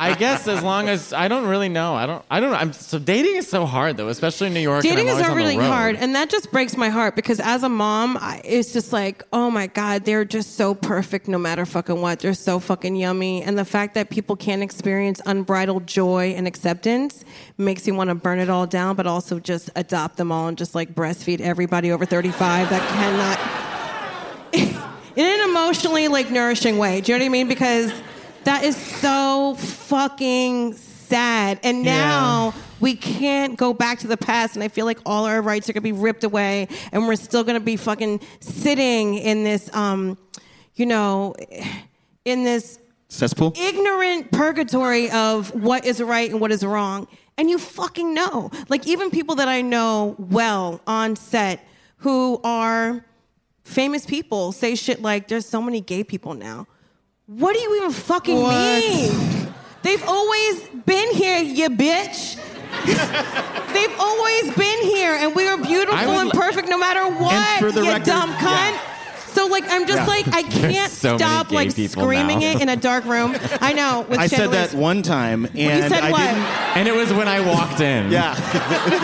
[0.00, 2.50] I guess as long as I don't really know, I don't I don't.
[2.50, 2.56] Know.
[2.56, 4.82] I'm so dating is so hard though, especially in New York.
[4.82, 7.38] Dating is always not on the really hard, and that just breaks my heart because
[7.38, 11.38] as a mom, I, it's just like, oh my god, they're just so perfect no
[11.38, 12.20] matter fucking what.
[12.20, 17.24] They're so fucking yummy, and the fact that people can't experience unbridled joy and acceptance
[17.58, 20.56] makes you want to burn it all down, but also just adopt them all and
[20.56, 23.57] just like breastfeed everybody over thirty five that cannot.
[25.18, 27.00] In an emotionally like nourishing way.
[27.00, 27.48] Do you know what I mean?
[27.48, 27.92] Because
[28.44, 31.58] that is so fucking sad.
[31.64, 34.54] And now we can't go back to the past.
[34.54, 37.42] And I feel like all our rights are gonna be ripped away, and we're still
[37.42, 40.16] gonna be fucking sitting in this, um,
[40.76, 41.34] you know,
[42.24, 42.78] in this
[43.08, 43.54] Cesspool.
[43.56, 47.08] ignorant purgatory of what is right and what is wrong.
[47.36, 48.52] And you fucking know.
[48.68, 51.66] Like, even people that I know well on set
[51.98, 53.04] who are
[53.68, 56.66] famous people say shit like, there's so many gay people now.
[57.26, 58.82] What do you even fucking What?
[58.82, 59.52] mean?
[59.82, 62.36] They've always been here, you bitch.
[63.72, 67.66] They've always been here, and we are beautiful would and perfect no matter what, you
[67.90, 68.72] record- dumb cunt.
[68.72, 68.97] yeah.
[69.32, 70.06] So like I'm just Yeah.
[70.06, 72.50] like I can't so many stop gay like people screaming now.
[72.52, 73.36] it in a dark room.
[73.60, 74.00] I know.
[74.08, 74.70] With I said chandeliers.
[74.72, 76.18] that one time, and you said I what?
[76.18, 76.42] didn't.
[76.76, 78.10] And it was when I walked in.
[78.18, 78.34] Yeah.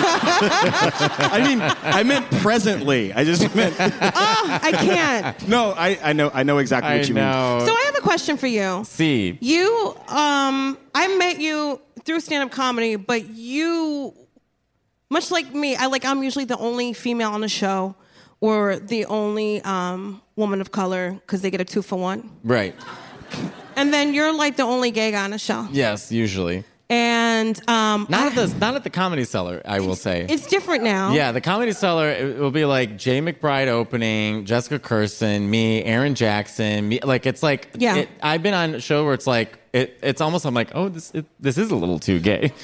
[0.05, 3.13] I mean, I meant presently.
[3.13, 5.49] I just meant Oh, I can't.
[5.49, 5.73] no.
[5.77, 6.31] I, I know.
[6.33, 7.25] I know exactly I what you mean.
[7.25, 7.63] know.
[7.67, 8.83] So I have a question for you.
[8.85, 14.15] See, You, um, I met you through stand-up comedy, but you,
[15.11, 17.95] much like me, I like I'm usually the only female on the show,
[18.41, 22.75] or the only um, woman of color because they get a two for one, right?
[23.77, 26.63] and then you're like the only gay guy on the show, Yes, usually.
[26.91, 29.63] and um, Not at the not at the comedy cellar.
[29.65, 30.27] I will say.
[30.29, 31.13] it's different now.
[31.13, 36.15] Yeah, the comedy cellar it will be like Jay McBride opening, Jessica Kirson, me, Aaron
[36.15, 37.01] Jackson, me.
[37.03, 37.97] Like it's like Yeah.
[37.97, 40.89] it- I've been on a show where it's like it, it's almost I'm like oh
[40.89, 42.53] this it, this is a little too gay.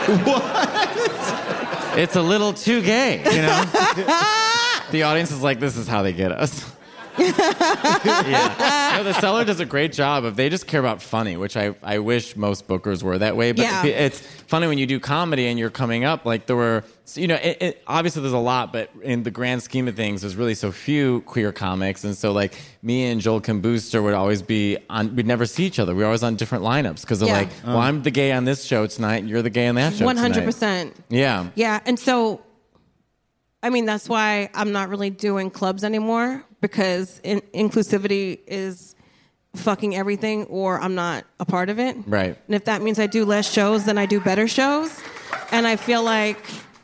[1.96, 3.64] It's a little too gay, you know.
[4.90, 6.70] the audience is like, this is how they get us.
[7.18, 8.94] yeah.
[8.96, 11.74] No, the seller does a great job of they just care about funny, which I,
[11.82, 13.52] I wish most bookers were that way.
[13.52, 13.84] But Yeah.
[13.84, 16.24] it's funny when you do comedy and you're coming up.
[16.24, 16.84] Like there were,
[17.16, 20.20] you know, it, it, obviously there's a lot, but in the grand scheme of things,
[20.20, 24.14] there's really so few queer comics, and so like me and Joel Kim Booster would
[24.14, 25.14] always be on.
[25.16, 25.94] We'd never see each other.
[25.94, 27.38] We were always on different lineups because they're Yeah.
[27.38, 29.94] like, well, I'm the gay on this show tonight, and you're the gay on that
[29.94, 30.04] show.
[30.04, 30.96] One hundred tonight." percent.
[31.08, 31.48] Yeah.
[31.54, 32.40] Yeah, and so,
[33.62, 38.94] I mean, that's why I'm not really doing clubs anymore because in- inclusivity is
[39.56, 41.96] fucking everything, or I'm not a part of it.
[42.06, 42.36] Right.
[42.46, 44.96] And if that means I do less shows, then I do better shows.
[45.50, 46.38] And I feel like,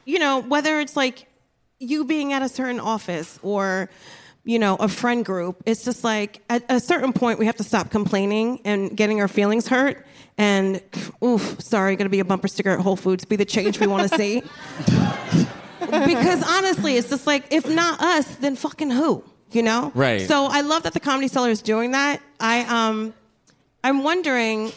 [0.07, 1.27] you know, whether it's like
[1.79, 3.90] you being at a certain office or
[4.45, 7.64] you know a friend group it's just like at a certain point we have to
[7.64, 10.07] stop complaining and getting our feelings hurt
[10.38, 10.81] and
[11.23, 14.09] oof sorry gonna be a bumper sticker at whole foods be the change we want
[14.09, 14.42] to see.
[15.81, 19.92] Because honestly it's just like if not us then fucking who you know?
[19.95, 20.27] Right.
[20.27, 22.21] so i love that the comedy cellar is doing that.
[22.40, 23.14] I um
[23.85, 24.73] i'm wondering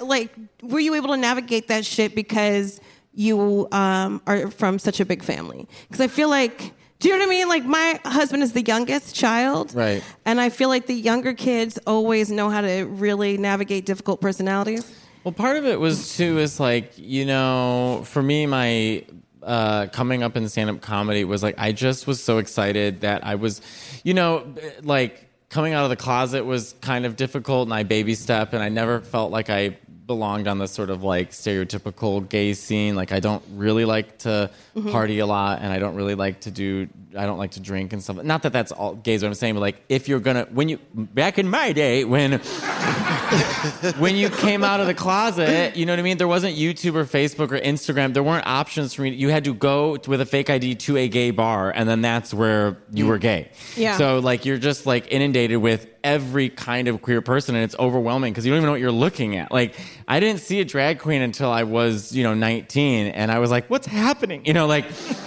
[0.00, 2.80] like, were you able to navigate that shit because
[3.16, 5.66] you um, are from such a big family?
[5.88, 6.72] Because I feel like.
[6.98, 7.48] Do you know what I mean?
[7.48, 10.02] Like my husband is the youngest child, Right.
[10.24, 14.98] And I feel like the younger kids always know how to really navigate difficult personalities.
[15.22, 19.04] Well, part of it was too is like you know, for me, my
[19.42, 23.26] uh, coming up in stand up comedy was like I just was so excited that
[23.26, 23.60] I was,
[24.02, 28.14] you know, like coming out of the closet was kind of difficult, and I baby
[28.14, 32.54] step, and I never felt like I belonged on the sort of like stereotypical gay
[32.54, 32.94] scene.
[32.94, 34.90] Like I don't really like to mm-hmm.
[34.90, 36.88] party a lot, and I don't really like to do.
[37.16, 38.22] I don't like to drink and stuff.
[38.22, 39.22] Not that that's all gays.
[39.22, 42.32] What I'm saying, but like if you're gonna when you back in my day when
[43.98, 46.18] when you came out of the closet, you know what I mean?
[46.18, 48.14] There wasn't YouTube or Facebook or Instagram.
[48.14, 49.10] There weren't options for me.
[49.10, 52.32] You had to go with a fake ID to a gay bar, and then that's
[52.32, 53.08] where you mm.
[53.08, 53.50] were gay.
[53.76, 53.96] Yeah.
[53.96, 58.32] So like you're just like inundated with every kind of queer person, and it's overwhelming
[58.32, 59.50] because you don't even know what you're looking at.
[59.50, 59.74] Like
[60.06, 63.50] I didn't see a drag queen until I was you know 19, and I was
[63.50, 64.46] like, what's happening?
[64.46, 64.86] You know, like.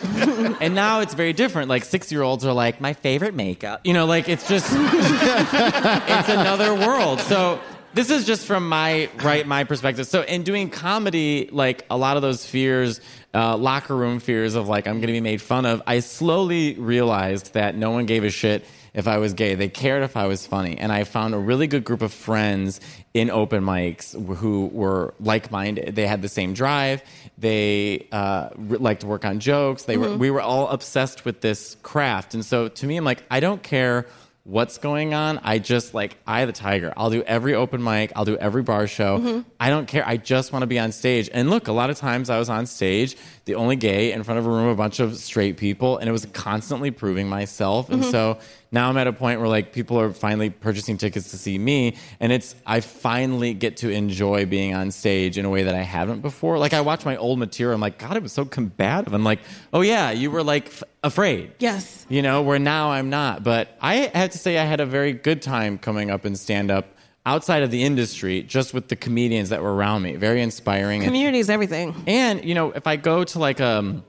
[0.62, 1.70] and now it's very different.
[1.70, 3.82] Like six year olds are like my favorite makeup.
[3.86, 7.20] You know, like it's just it's another world.
[7.20, 7.60] So
[7.94, 10.08] this is just from my right my perspective.
[10.08, 13.02] So in doing comedy, like a lot of those fears,
[13.34, 17.54] uh, locker room fears of like I'm to be made fun of, I slowly realized
[17.54, 18.66] that no one gave a shit
[19.00, 19.56] if I was gay.
[19.56, 22.80] They cared if I was funny, and I found a really good group of friends
[23.14, 25.96] in open mics who were like minded.
[25.96, 27.02] They had the same drive.
[27.38, 29.84] They uh, liked to work on jokes.
[29.84, 33.24] They were we were all obsessed with this craft, and so to me, I'm like
[33.32, 34.06] I don't care
[34.44, 35.40] what's going on.
[35.44, 36.92] I just like I the tiger.
[36.98, 38.12] I'll do every open mic.
[38.16, 39.44] I'll do every bar show.
[39.60, 40.04] I don't care.
[40.08, 41.30] I just want to be on stage.
[41.32, 43.16] And look, a lot of times I was on stage,
[43.50, 46.08] the only gay in front of a room of a bunch of straight people, and
[46.08, 47.90] it was constantly proving myself.
[47.90, 48.12] And mm-hmm.
[48.12, 48.38] so
[48.72, 51.98] now I'm at a point where like people are finally purchasing tickets to see me,
[52.20, 55.82] and it's I finally get to enjoy being on stage in a way that I
[55.82, 56.60] haven't before.
[56.60, 59.14] Like I watch my old material, I'm like, God, it was so combative.
[59.14, 59.40] I'm like,
[59.74, 62.06] oh yeah, you were like f- afraid Yes.
[62.08, 63.44] you know, where now I'm not.
[63.44, 66.70] But I have to say, I had a very good time coming up in stand
[66.70, 66.86] up
[67.26, 70.16] outside of the industry, just with the comedians that were around me.
[70.16, 71.02] Very inspiring.
[71.02, 72.04] And, Community is everything.
[72.08, 74.04] and, you know, if I go to like um,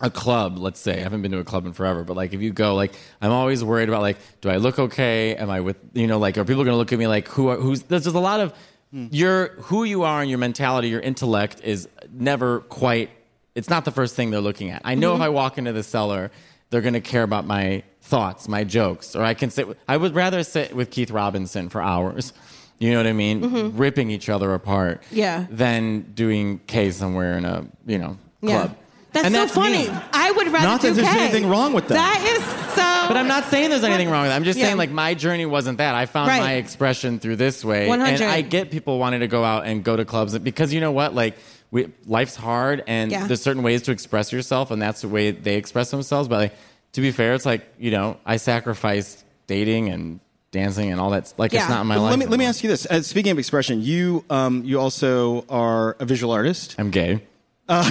[0.00, 2.40] a club, let's say, I haven't been to a club in forever, but like if
[2.40, 5.34] you go, like, I'm always worried about like, do I look okay?
[5.36, 7.48] Am I with, you know, like, are people going to look at me like, who
[7.48, 8.54] are, who's, there's just a lot of,
[8.92, 13.08] your, who you are and your mentality, your intellect is never quite,
[13.54, 14.82] it's not the first thing they're looking at.
[14.84, 16.30] I know if I walk into the cellar,
[16.68, 19.68] they're going to care about my thoughts, my jokes, or I can sit.
[19.68, 22.32] With, I would rather sit with Keith Robinson for hours.
[22.78, 23.40] You know what I mean?
[23.42, 23.76] Mm-hmm.
[23.78, 25.02] Ripping each other apart.
[25.10, 25.46] Yeah.
[25.50, 28.58] Than doing K somewhere in a you know Yeah.
[28.66, 28.76] club.
[29.12, 29.88] That's And so that's funny.
[29.88, 29.94] me.
[30.14, 31.20] I would rather Not that there's K.
[31.24, 31.94] anything wrong with that.
[31.94, 32.42] That is
[32.74, 33.08] so.
[33.08, 34.36] But I'm not saying there's anything wrong with that.
[34.36, 34.64] I'm just Yeah.
[34.66, 35.94] saying like my journey wasn't that.
[35.94, 36.40] I found Right.
[36.40, 37.86] my expression through this way.
[37.88, 38.22] 100.
[38.22, 40.92] And I get people wanting to go out and go to clubs because you know
[40.92, 41.14] what?
[41.14, 41.36] Like
[41.70, 43.26] we, life's hard and Yeah.
[43.26, 46.26] there's certain ways to express yourself and that's the way they express themselves.
[46.26, 46.54] But like,
[46.92, 50.20] to be fair, it's like, you know, I sacrificed dating and
[50.52, 51.34] dancing and all that.
[51.36, 51.60] Like Yeah.
[51.62, 52.18] it's not my Let life.
[52.20, 52.86] me let me ask you this.
[52.86, 57.22] Uh, speaking of expression, you um, you also are a visual artist, I'm gay.
[57.68, 57.84] a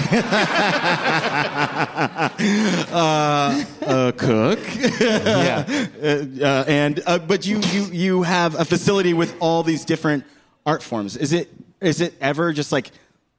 [4.16, 4.58] cook,
[5.00, 5.64] yeah.
[6.42, 10.24] uh, and uh, but you you you have a facility with all these different
[10.66, 11.16] art forms.
[11.16, 12.90] Is it is it ever just like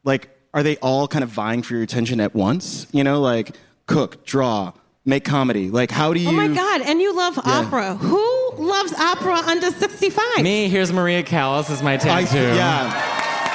[0.03, 2.87] like are they all kind of vying for your attention at once?
[2.91, 3.55] You know, like
[3.87, 4.73] cook, draw,
[5.05, 5.69] make comedy.
[5.69, 6.29] Like how do you?
[6.29, 6.81] Oh my God!
[6.81, 7.95] And you love opera.
[7.95, 10.41] Who loves opera under sixty-five?
[10.43, 12.37] Me, here's Maria Callas is my I, tattoo.
[12.37, 12.91] yeah.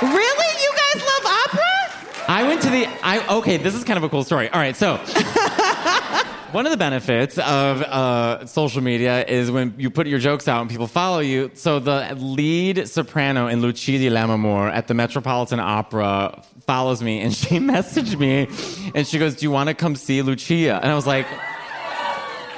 [0.02, 0.62] Really?
[0.62, 2.24] You guys love opera?
[2.28, 2.86] I went to the.
[3.02, 3.56] I okay.
[3.56, 4.48] This is kind of a cool story.
[4.50, 5.00] All right, so.
[6.52, 10.62] One of the benefits of uh, social media is when you put your jokes out
[10.62, 11.50] and people follow you.
[11.52, 17.34] So the lead soprano in Lucia di Lammermoor at the Metropolitan Opera follows me, and
[17.34, 18.48] she messaged me,
[18.94, 21.26] and she goes, "Do you want to come see Lucia?" And I was like,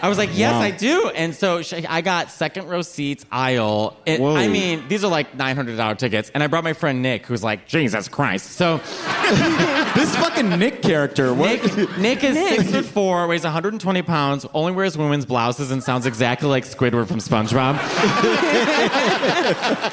[0.02, 0.60] I was like, yes, Wow.
[0.60, 1.08] I do.
[1.14, 3.96] And so she, I got second row seats, aisle.
[4.06, 6.30] It, I mean, these are like $900 tickets.
[6.34, 8.52] And I brought my friend Nick, who's like, Jesus Christ.
[8.52, 8.78] So
[9.94, 11.34] This fucking Nick character.
[11.34, 11.76] What?
[11.76, 12.60] Nick, Nick is Nick.
[12.60, 17.08] six foot four, weighs 120 pounds, only wears women's blouses, and sounds exactly like Squidward
[17.08, 17.74] from SpongeBob.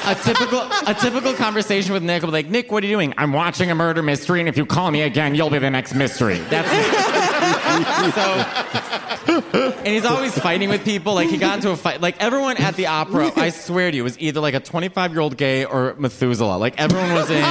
[0.07, 3.13] a typical a typical conversation with Nick will be like, Nick, what are you doing?
[3.17, 5.93] I'm watching a murder mystery, and if you call me again, you'll be the next
[5.93, 6.37] mystery.
[6.49, 6.67] That's.
[7.83, 9.73] So.
[9.77, 11.13] And he's always fighting with people.
[11.13, 12.01] Like he got into a fight.
[12.01, 15.21] Like everyone at the opera, I swear to you, was either like a 25 year
[15.21, 16.57] old gay or Methuselah.
[16.57, 17.41] Like everyone was in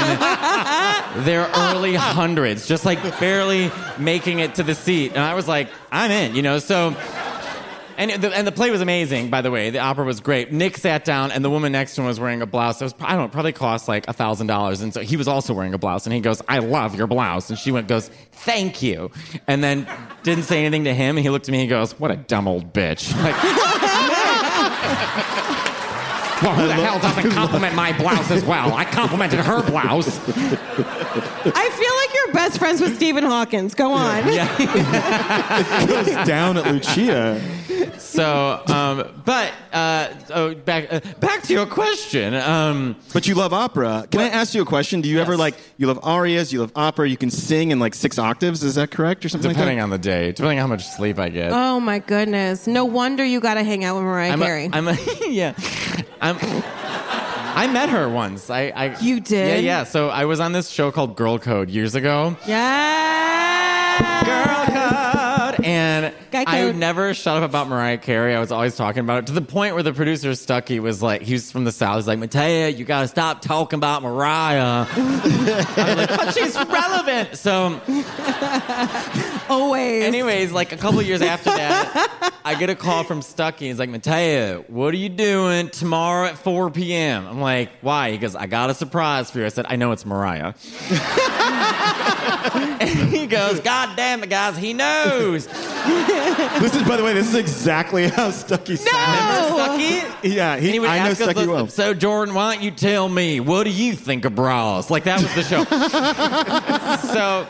[1.24, 5.12] their early hundreds, just like barely making it to the seat.
[5.12, 6.58] And I was like, I'm in, you know?
[6.58, 6.96] So
[7.98, 9.70] And the, and the play was amazing, by the way.
[9.70, 10.52] The opera was great.
[10.52, 12.94] Nick sat down, and the woman next to him was wearing a blouse that was,
[13.00, 14.82] I don't know, probably cost like $1,000.
[14.82, 16.06] And so he was also wearing a blouse.
[16.06, 17.48] And he goes, I love your blouse.
[17.50, 19.10] And she went, goes, thank you.
[19.46, 19.88] And then
[20.22, 21.16] didn't say anything to him.
[21.16, 23.14] And he looked at me and he goes, what a dumb old bitch.
[23.26, 23.34] Like,
[26.42, 28.74] well, who the hell doesn't compliment my blouse as well?
[28.74, 30.20] I complimented her blouse.
[30.28, 33.74] I feel like you're best friends with Stephen Hawkins.
[33.74, 34.26] Go on.
[34.28, 35.86] Yeah.
[35.86, 37.40] goes down at Lucia.
[37.98, 42.34] So, um, but uh, oh, back uh, back to your question.
[42.34, 44.06] Um, But you love opera.
[44.10, 45.00] Can I ask you a question?
[45.00, 46.52] Do you ever like you love arias?
[46.52, 47.08] You love opera.
[47.08, 48.62] You can sing in like six octaves.
[48.62, 51.18] Is that correct or something depending like on the day, depending on how much sleep
[51.18, 51.52] I get.
[51.52, 52.66] Oh my goodness.
[52.66, 54.66] No wonder you got to hang out with Mariah I'm Carey.
[54.66, 54.96] A, I'm a,
[55.28, 55.54] yeah.
[56.20, 56.36] I'm.
[57.58, 58.50] I met her once.
[58.50, 59.64] I, I You did?
[59.64, 59.84] Yeah, yeah.
[59.84, 62.36] So I was on this show called Girl Code years ago.
[62.46, 64.22] yeah.
[64.26, 64.45] Girl Code,
[65.66, 68.36] and I never shut up about Mariah Carey.
[68.36, 71.22] I was always talking about it to the point where the producer Stucky was like,
[71.22, 71.96] he was from the south.
[71.96, 74.86] He's like, Matea, you got to stop talking about Mariah.
[74.90, 77.36] I was like, but she's relevant.
[77.36, 77.80] So.
[79.48, 80.04] Always.
[80.04, 83.66] Anyways, like a couple years after that, I get a call from Stucky.
[83.66, 87.26] He's like, Matea, what are you doing tomorrow at 4 p.m.?
[87.26, 88.12] I'm like, why?
[88.12, 89.46] He goes, I got a surprise for you.
[89.46, 90.54] I said, I know it's Mariah.
[92.80, 95.48] and he goes, God damn it, guys, he knows.
[95.60, 96.58] That?
[96.60, 99.50] This is, by the way, this is exactly how Stucky sounds.
[99.52, 100.28] Remember Stucky?
[100.28, 101.66] Yeah, he he, would I know ask us, Stucky the- well.
[101.68, 104.90] So, Jordan, why don't you tell me, what do you think of bras?
[104.90, 105.64] Like, that was the show.
[107.12, 107.46] so,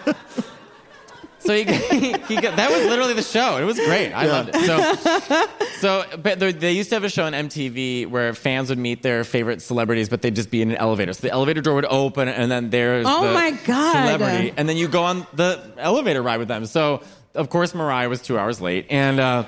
[1.38, 1.64] so he,
[2.27, 3.57] he, got, that was literally the show.
[3.59, 4.12] It was great.
[4.12, 4.64] I loved it.
[4.66, 5.47] So,
[5.79, 9.03] so but they- they used to have a show on MTV where fans would meet
[9.03, 11.12] their favorite celebrities, but they'd just be in an elevator.
[11.12, 13.92] So the elevator door would open, and then there's Oh the my God.
[13.92, 16.66] celebrity, and then you go on the elevator ride with them.
[16.66, 17.03] So,
[17.37, 19.20] of course, Mariah was two hours late, and.
[19.20, 19.44] Uh,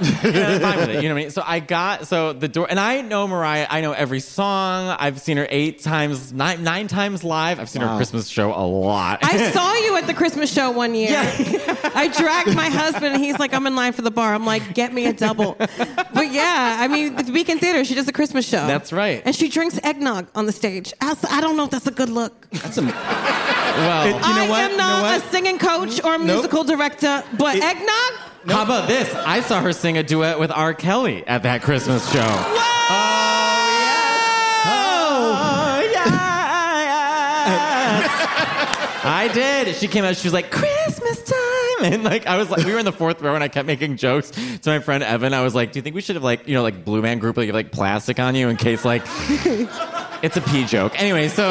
[0.00, 1.02] yeah, I'm fine with it.
[1.02, 1.30] You know what I mean?
[1.30, 3.66] So I got so the door, and I know Mariah.
[3.70, 4.88] I know every song.
[4.98, 7.60] I've seen her eight times, nine nine times live.
[7.60, 7.96] I've seen her Wow.
[7.96, 9.20] Christmas show a lot.
[9.22, 11.10] I saw you at the Christmas show one year.
[11.10, 11.90] Yeah.
[11.94, 14.74] I dragged my husband, and he's like, "I'm in line for the bar." I'm like,
[14.74, 18.46] "Get me a double." But yeah, I mean, the Beacon Theater, she does the Christmas
[18.48, 18.66] show.
[18.66, 19.22] That's right.
[19.24, 20.92] And she drinks eggnog on the stage.
[21.00, 22.48] I don't know if that's a good look.
[22.50, 24.60] That's a, well, It- You know I what?
[24.60, 25.24] am You know not what?
[25.24, 28.30] a singing coach or a musical director, but eggnog.
[28.46, 29.12] How about this?
[29.14, 30.74] I saw her sing a duet with R.
[30.74, 32.20] Kelly at that Christmas show.
[34.66, 36.08] Oh yes.
[39.06, 39.74] I did.
[39.76, 40.16] She came out.
[40.16, 43.20] She was like Christmas time, and like I was like, we were in the fourth
[43.20, 45.34] row, and I kept making jokes to my friend Evan.
[45.34, 47.18] I was like, "Do you think we should have like you know like Blue Man
[47.18, 49.02] Group like like plastic on you in case like
[50.22, 51.50] it's a pee joke?" Anyway, so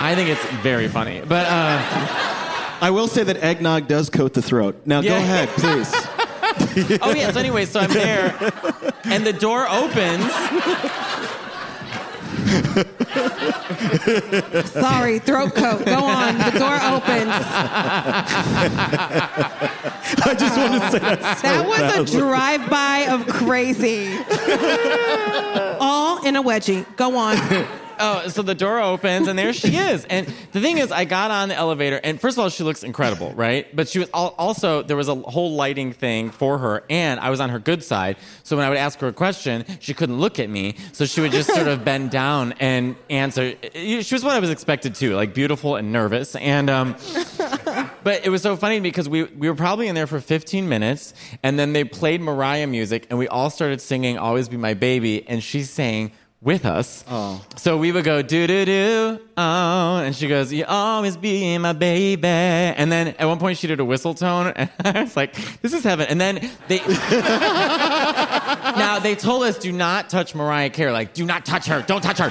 [0.00, 1.46] I think it's very funny, but.
[1.48, 2.28] uh
[2.82, 4.76] I will say that eggnog does coat the throat.
[4.84, 5.18] Now go Yeah.
[5.18, 5.94] ahead, please.
[7.00, 7.30] Oh yeah.
[7.32, 8.34] So anyway, so I'm there,
[9.04, 10.22] and the door opens.
[14.70, 15.84] Sorry, throat coat.
[15.86, 16.36] Go on.
[16.38, 17.30] The door opens.
[20.24, 21.38] I just want to say that.
[21.40, 22.16] so That was badly.
[22.16, 24.08] a drive-by of crazy.
[25.80, 26.84] All in a wedgie.
[26.96, 27.36] Go on.
[28.04, 30.04] Oh, so the door opens and there she is.
[30.06, 32.82] And the thing is, I got on the elevator, and first of all, she looks
[32.82, 33.74] incredible, right?
[33.76, 37.30] But she was al- also there was a whole lighting thing for her, and I
[37.30, 38.16] was on her good side.
[38.42, 41.20] So when I would ask her a question, she couldn't look at me, so she
[41.20, 43.54] would just sort of bend down and answer.
[43.72, 46.96] She was what I was expected to, like beautiful and nervous, and um.
[48.04, 51.14] But it was so funny because we, we were probably in there for 15 minutes,
[51.44, 55.26] and then they played Mariah music, and we all started singing "Always Be My Baby,"
[55.28, 56.10] and she sang
[56.42, 57.04] with us.
[57.08, 57.40] Oh.
[57.56, 61.72] So we would go do do do oh, and she goes, "You always be my
[61.72, 65.34] baby," and then at one point she did a whistle tone, and I was like,
[65.62, 66.78] "This is heaven." And then they
[68.76, 70.92] now they told us, "Do not touch Mariah Carey.
[70.92, 71.82] Like, do not touch her.
[71.82, 72.30] Don't touch her."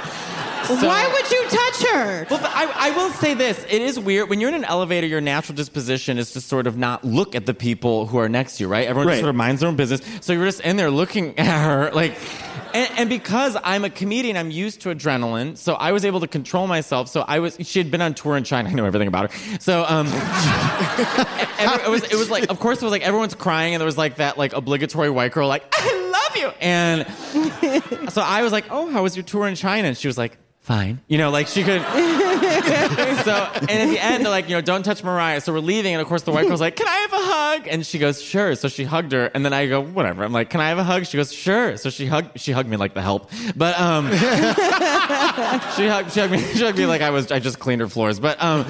[0.65, 2.27] So- Why would you touch her?
[2.29, 3.63] well, I, I will say this.
[3.69, 4.29] It is weird.
[4.29, 7.45] When you're in an elevator, your natural disposition is to sort of not look at
[7.47, 8.87] the people who are next to you, right?
[8.87, 9.19] Everyone just Right.
[9.21, 10.01] sort of minds their own business.
[10.21, 11.89] So you're just in there looking at her.
[11.91, 12.15] like,
[12.73, 15.57] and, and because I'm a comedian, I'm used to adrenaline.
[15.57, 17.07] So I was able to control myself.
[17.09, 18.69] So I was, she had been on tour in China.
[18.69, 19.59] I know everything about her.
[19.59, 20.07] So, um,
[21.59, 23.85] every- it was, it was like, of course, it was like everyone's crying and there
[23.85, 26.51] was like that like obligatory white girl, like, I love you.
[26.61, 29.87] And so I was like, oh, how was your tour in China?
[29.89, 31.01] And she was like, fine.
[31.07, 31.81] You know, like she could.
[33.23, 35.41] so, and at the end, they're like, you know, don't touch Mariah.
[35.41, 37.67] So we're leaving, and of course, the white girl's like, can I have a hug?"
[37.67, 40.49] And she goes, "Sure." So she hugged her, and then I go, "Whatever." I'm like,
[40.49, 42.93] "Can I have a hug?" She goes, "Sure." So she hugged she hugged me like
[42.93, 47.31] the help, but um, she hugged she hugged me she hugged me like I was
[47.31, 48.65] I just cleaned her floors, but um,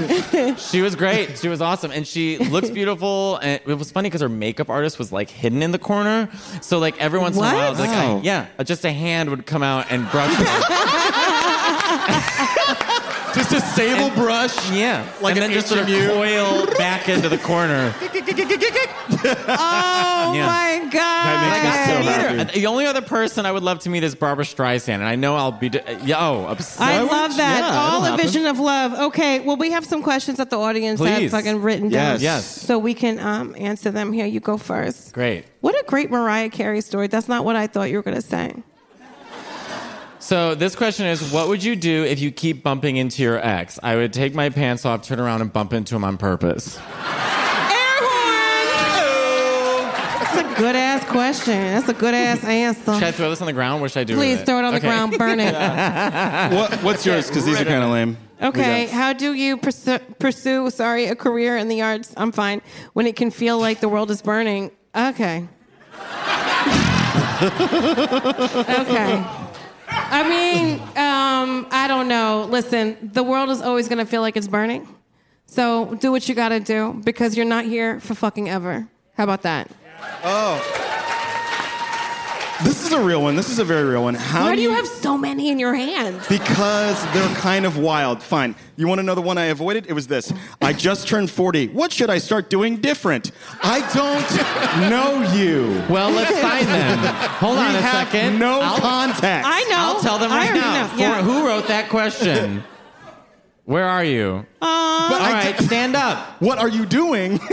[0.57, 1.37] she was great.
[1.37, 3.37] She was awesome, and she looks beautiful.
[3.37, 6.29] And it was funny because her makeup artist was like hidden in the corner,
[6.61, 9.63] so like every once in a while, like I, yeah, just a hand would come
[9.63, 11.00] out and brush her.
[13.33, 14.69] Just a sable brush.
[14.71, 16.07] Yeah, Like and an then just sort of HMU.
[16.09, 17.93] coil back into the corner.
[19.23, 20.45] Oh Yeah.
[20.47, 20.91] my god!
[20.93, 22.11] That makes me so
[22.45, 22.59] happy.
[22.59, 25.35] The only other person I would love to meet is Barbra Streisand, and I know
[25.35, 25.69] I'll be.
[25.69, 26.81] d- Yo, obsessed.
[26.81, 27.59] I love that.
[27.59, 28.25] yeah, All it'll a happen.
[28.25, 28.93] vision of love.
[28.93, 31.31] Okay, well, we have some questions that the audience had Please.
[31.31, 32.13] fucking written down.
[32.19, 32.21] Yes.
[32.21, 32.45] Yes.
[32.45, 34.25] So we can um, answer them here.
[34.25, 35.13] You go first.
[35.13, 35.45] Great.
[35.61, 37.07] What a great Mariah Carey story.
[37.07, 38.53] That's not what I thought you were going to say.
[40.31, 43.77] So this question is: What would you do if you keep bumping into your ex?
[43.83, 46.77] I would take my pants off, turn around, and bump into him on purpose.
[46.77, 46.83] Air
[47.99, 49.91] horn!
[50.23, 51.53] That's a good ass question.
[51.53, 52.93] That's a good ass answer.
[52.93, 53.81] Should I throw this on the ground?
[53.81, 54.15] What should I do?
[54.15, 54.45] Please with it?
[54.45, 54.87] throw it on the Okay.
[54.87, 55.53] ground, burn it.
[56.55, 57.27] What, what's yours?
[57.27, 58.15] Because these are kind of lame.
[58.41, 62.13] Okay, how do you pursue, pursue, sorry, a career in the arts?
[62.15, 62.61] I'm fine.
[62.93, 64.71] When it can feel like the world is burning.
[64.95, 65.49] Okay.
[68.71, 69.40] okay.
[69.93, 72.47] I mean, um, I don't know.
[72.49, 74.87] Listen, the world is always going to feel like it's burning.
[75.45, 78.87] So do what you got to do because you're not here for fucking ever.
[79.15, 79.69] How about that?
[82.63, 83.35] This is a real one.
[83.35, 84.13] This is a very real one.
[84.13, 86.27] How Why do you have so many in your hands?
[86.27, 88.21] Because they're kind of wild.
[88.21, 88.55] Fine.
[88.75, 89.87] You want to know the one I avoided?
[89.87, 90.31] It was this.
[90.61, 91.69] I just turned 40.
[91.69, 93.31] What should I start doing different?
[93.63, 95.83] I don't know you.
[95.89, 96.97] Well, let's find them.
[97.39, 98.37] Hold on we a have second.
[98.39, 99.49] no I'll, context.
[99.49, 99.75] I know.
[99.77, 100.81] I'll tell them I right already now.
[100.83, 100.87] know.
[100.93, 101.21] For- Yeah.
[101.23, 102.63] who wrote that question?
[103.65, 104.29] Where are you?
[104.35, 106.41] Um, but All I right, d- stand up.
[106.41, 107.39] what are you doing?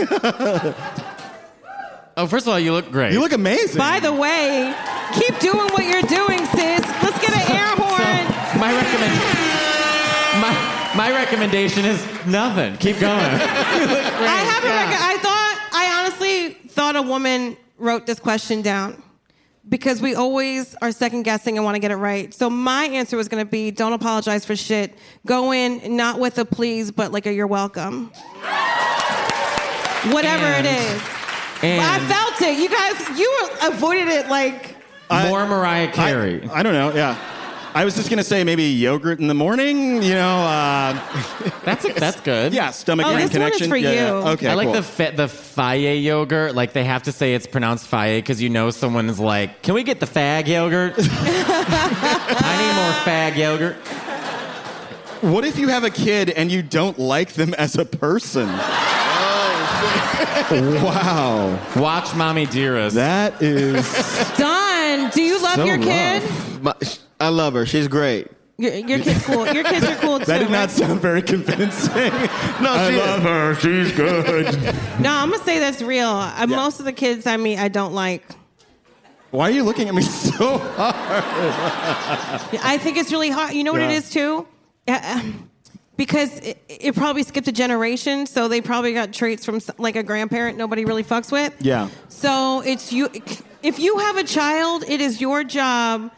[2.19, 3.13] Oh, first of all, you look great.
[3.13, 3.77] you look amazing.
[3.77, 4.73] By the way,
[5.13, 6.81] keep doing what you're doing, sis.
[7.01, 8.59] Let's get an air So, horn.
[8.59, 9.15] my recommend
[10.41, 12.75] my my recommendation is nothing.
[12.77, 13.13] Keep going.
[13.19, 19.01] I have a rec- I thought I honestly thought a woman wrote this question down
[19.69, 22.33] because we always are second guessing and want to get it right.
[22.33, 24.93] So my answer was going to be don't apologize for shit.
[25.25, 28.11] Go in not with a please but like a you're welcome.
[30.11, 31.01] Whatever And- it is.
[31.61, 32.57] And I felt it.
[32.57, 34.75] You guys you avoided it like
[35.11, 36.47] more Mariah I, Carey.
[36.49, 36.93] I don't know.
[36.93, 37.17] Yeah.
[37.71, 40.01] I was just gonna say maybe yogurt in the morning.
[40.01, 40.37] You know.
[40.39, 40.93] Uh,
[41.63, 42.51] that's that's good.
[42.53, 42.71] yeah.
[42.71, 43.69] Stomach Oh, brain this one is connection.
[43.69, 44.07] for yeah, yeah.
[44.07, 44.27] you.
[44.29, 44.47] Okay.
[44.47, 44.73] I like cool.
[44.73, 46.55] the fa- the Fage yogurt.
[46.55, 49.75] Like they have to say it's pronounced Faye because you know someone is like, "Can
[49.75, 50.95] we get the fag yogurt?
[50.97, 53.75] I need more fag yogurt."
[55.21, 58.47] What if you have a kid and you don't like them as a person?
[60.83, 61.59] wow.
[61.75, 62.95] Watch Mommy Dearest.
[62.95, 63.85] That is.
[64.37, 66.23] Don, do you love So your kid?
[66.61, 66.73] My,
[67.19, 67.65] I love her.
[67.65, 68.27] She's great.
[68.57, 69.47] Your, your kid's cool.
[69.53, 70.25] Your kids are cool too.
[70.29, 70.69] That did not right?
[70.71, 72.11] sound very convincing.
[72.61, 73.55] No, I she love her.
[73.55, 74.53] She's good.
[74.99, 76.09] No, I'm gonna say that's real.
[76.09, 78.23] Uh, Most of the kids I meet, I don't like.
[79.31, 80.95] Why are you looking at me so hard?
[82.63, 83.53] I think it's really hard.
[83.53, 83.97] You know what it Yeah.
[83.97, 84.45] is too,
[84.87, 85.21] Uh,
[85.99, 90.01] because it, it probably skipped a generation, so they probably got traits from like a
[90.01, 91.53] grandparent nobody really fucks with.
[91.59, 91.89] Yeah.
[92.07, 93.09] So it's you.
[93.61, 96.09] If you have a child, it is your job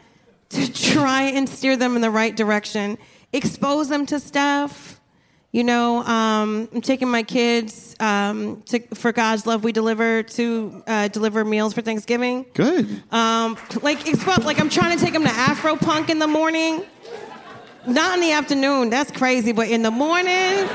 [0.50, 2.96] to try and steer them in the right direction.
[3.32, 5.00] Expose them to stuff.
[5.50, 10.82] You know, um, I'm taking my kids um, to, for God's Love We Deliver to
[10.86, 12.46] uh, deliver meals for Thanksgiving.
[12.54, 12.86] Good.
[13.10, 16.84] Um, like expo- like I'm trying to take them to Afropunk in the morning.
[17.86, 18.90] Not in the afternoon.
[18.90, 19.52] That's crazy.
[19.52, 20.66] But in the morning,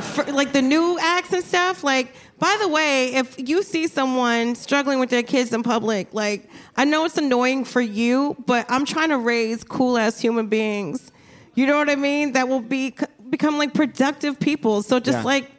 [0.00, 1.82] for, like the new acts and stuff.
[1.82, 6.48] Like, by the way, if you see someone struggling with their kids in public, like
[6.76, 11.12] I know it's annoying for you, but I'm trying to raise cool ass human beings.
[11.54, 12.32] You know what I mean?
[12.32, 12.94] That will be
[13.28, 14.82] become like productive people.
[14.82, 15.24] So just Yeah.
[15.24, 15.50] like,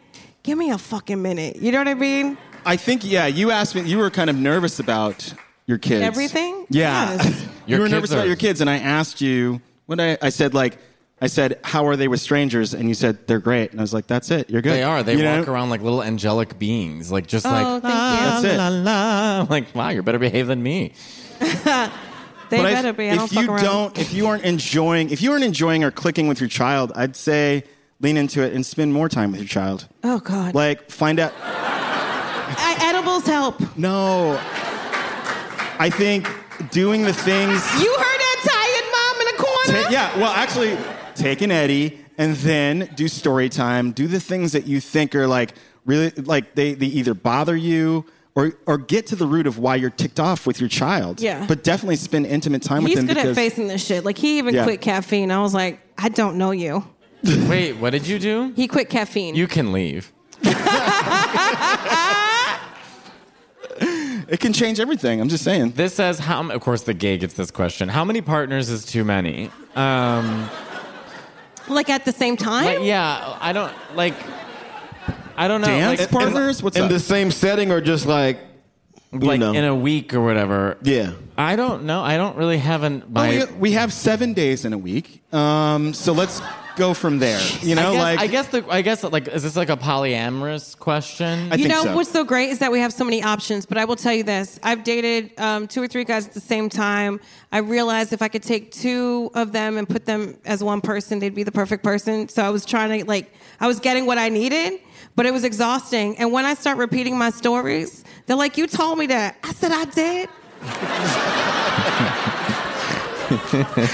[0.43, 1.57] give me a fucking minute.
[1.57, 2.37] You know what I mean?
[2.65, 5.33] I think, yeah, you asked me, you were kind of nervous about
[5.65, 6.03] your kids.
[6.03, 6.67] Everything?
[6.69, 7.13] Yeah.
[7.13, 7.47] Yes.
[7.65, 10.53] you were kids nervous about your kids, and I asked you, when I, I said,
[10.53, 10.77] like,
[11.23, 12.73] I said, how are they with strangers?
[12.73, 13.69] And you said, they're great.
[13.71, 14.49] And I was like, that's it.
[14.49, 14.73] You're good.
[14.73, 15.03] They are.
[15.03, 15.53] They You walk know?
[15.53, 18.19] around like little angelic beings, like just Oh, like thank la, you.
[18.41, 18.57] That's it.
[18.57, 19.39] la, la.
[19.41, 20.93] I'm like, wow, you're better behaved than me.
[22.51, 23.09] They But better if, be.
[23.09, 23.63] I don't if you fuck around.
[23.63, 27.15] don't, if you aren't enjoying, if you aren't enjoying or clicking with your child, I'd
[27.15, 27.63] say
[28.01, 29.87] lean into it and spend more time with your child.
[30.03, 30.53] Oh God.
[30.53, 31.31] Like, find out.
[31.41, 33.55] I, edibles help.
[33.77, 34.37] No.
[35.79, 36.27] I think
[36.71, 37.53] doing the things.
[37.81, 39.83] You heard that tired mom in the corner?
[39.85, 40.77] Ta- yeah, well, actually,
[41.21, 43.91] take an Eddie and then do story time.
[43.91, 45.53] Do the things that you think are like
[45.85, 48.05] really like they they either bother you.
[48.33, 51.19] Or, or get to the root of why you're ticked off with your child.
[51.19, 51.45] Yeah.
[51.45, 53.05] But definitely spend intimate time with them.
[53.05, 54.05] He's good because at facing this shit.
[54.05, 54.63] Like he even Yeah.
[54.63, 55.31] quit caffeine.
[55.31, 56.85] I was like, I don't know you.
[57.49, 58.53] Wait, what did you do?
[58.55, 59.35] He quit caffeine.
[59.35, 60.13] You can leave.
[63.81, 65.19] it can change everything.
[65.19, 65.71] I'm just saying.
[65.71, 66.49] This says how.
[66.49, 67.89] Of course, the gay gets this question.
[67.89, 69.49] How many partners is too many?
[69.75, 70.49] Um,
[71.71, 72.65] like at the same time.
[72.65, 74.13] like, yeah, I don't like.
[75.37, 75.67] I don't know.
[75.67, 76.61] Dance like, partners?
[76.61, 76.89] What's in up?
[76.89, 78.50] the same setting or just like, you
[79.11, 79.53] like know.
[79.53, 80.77] in a week or whatever.
[80.81, 81.13] yeah.
[81.37, 82.01] I don't know.
[82.03, 82.99] I don't really have an.
[83.09, 86.39] Well, My, we, we have seven days in a week, um, so let's
[86.75, 87.41] go from there.
[87.61, 89.77] You know, I guess, like I guess the I guess like is this like a
[89.77, 91.51] polyamorous question?
[91.51, 91.95] I you think know so.
[91.95, 93.65] what's so great is that we have so many options.
[93.65, 96.39] But I will tell you this: I've dated um, two or three guys at the
[96.39, 97.19] same time.
[97.51, 101.19] I realized if I could take two of them and put them as one person,
[101.19, 102.29] they'd be the perfect person.
[102.29, 104.79] So I was trying to like, I was getting what I needed,
[105.15, 106.17] but it was exhausting.
[106.17, 109.73] And when I start repeating my stories, they're like, "You told me that." I said,
[109.73, 110.29] "I did."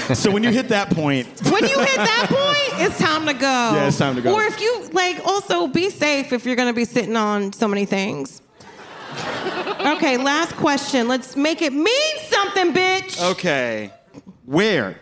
[0.16, 3.72] so when you hit that point, When you hit that point, it's time to go.
[3.74, 4.32] Yeah, it's time to go.
[4.32, 7.66] Or if you like, also be safe if you're going to be sitting on so
[7.66, 8.42] many things.
[9.80, 11.08] okay, last question.
[11.08, 13.20] Let's make it mean something, bitch.
[13.32, 13.92] okay,
[14.44, 15.00] where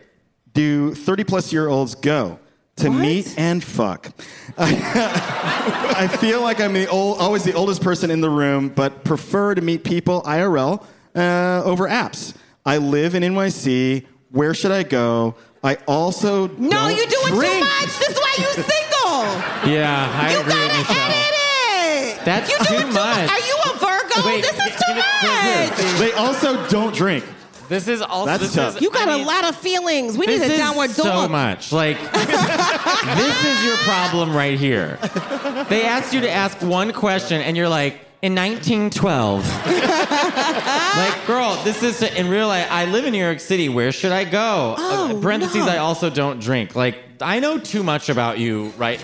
[0.54, 2.38] do 30 plus year olds go
[2.76, 2.98] to What?
[3.00, 4.10] meet and fuck?
[4.58, 9.54] I feel like I'm the old, always the oldest person in the room, but prefer
[9.54, 12.34] to meet people IRL uh, over apps.
[12.66, 14.04] I live in NYC.
[14.30, 15.36] Where should I go?
[15.64, 17.52] I also No, don't No, you're doing drink.
[17.54, 17.98] too much.
[17.98, 19.72] This is why you're single.
[19.72, 21.10] yeah, I you agree with gotta Michelle.
[21.10, 22.24] edit it.
[22.26, 23.30] That's you doing too much.
[23.30, 24.26] Are you a Virgo?
[24.26, 25.80] Wait, this is give too it- here, much.
[25.80, 25.98] here.
[25.98, 27.24] They also don't drink.
[27.68, 28.76] This is also That's this tough.
[28.76, 30.16] Is, You got I a mean, lot of feelings.
[30.16, 31.30] We need This a is downward so dog.
[31.30, 31.72] much.
[31.72, 34.98] Like, this is your problem right here.
[35.68, 39.46] They asked you to ask one question, and you're like, in 1912.
[40.96, 42.66] like, girl, this is in real life.
[42.70, 43.68] I live in New York City.
[43.68, 44.74] Where should I go?
[44.78, 45.66] Oh, Uh, parentheses.
[45.66, 45.72] no.
[45.72, 46.74] I also don't drink.
[46.74, 49.00] Like, I know too much about you, right?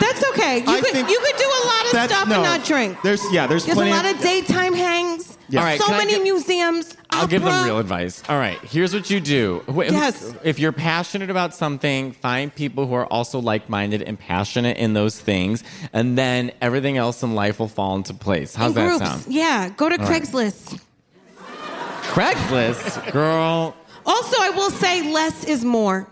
[0.00, 0.58] That's okay.
[0.58, 2.34] You I could think you could do a lot of That's stuff no.
[2.36, 2.98] and not drink.
[3.02, 3.46] There's yeah.
[3.46, 3.90] There's, There's a plenty.
[3.92, 5.38] lot of, of daytime hangs.
[5.48, 5.60] Yeah.
[5.60, 6.96] All right, so can I many get- museums.
[7.10, 7.66] I'll give them opera.
[7.66, 8.22] real advice.
[8.26, 9.62] All right, here's what you do.
[9.68, 10.32] Wh- Yes.
[10.44, 14.94] If you're passionate about something, find people who are also like minded and passionate in
[14.94, 15.62] those things,
[15.92, 18.54] and then everything else in life will fall into place.
[18.54, 19.04] How's In that groups.
[19.04, 19.24] sound?
[19.28, 20.22] Yeah, go to All right.
[20.22, 20.80] Craigslist.
[22.02, 23.76] Craigslist, girl.
[24.06, 26.08] Also, I will say less is more.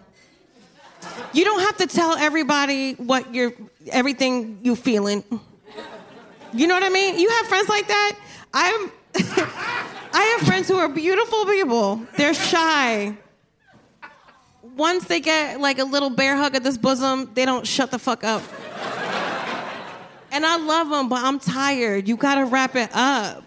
[1.32, 3.52] You don't have to tell everybody what you're
[3.90, 5.24] everything you feeling.
[6.52, 7.18] You know what I mean?
[7.18, 8.18] You have friends like that?
[8.52, 8.90] I'm
[10.12, 12.06] I have friends who are beautiful people.
[12.16, 13.16] They're shy.
[14.76, 17.98] Once they get like a little bear hug at this bosom, they don't shut the
[17.98, 18.42] fuck up.
[20.32, 22.08] And I love them, but I'm tired.
[22.08, 23.44] You gotta wrap it up.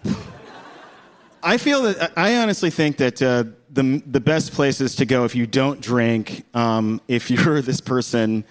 [1.42, 3.44] I feel that I honestly think that uh,
[3.74, 8.44] the the best places to go if you don't drink, um, if you're this person,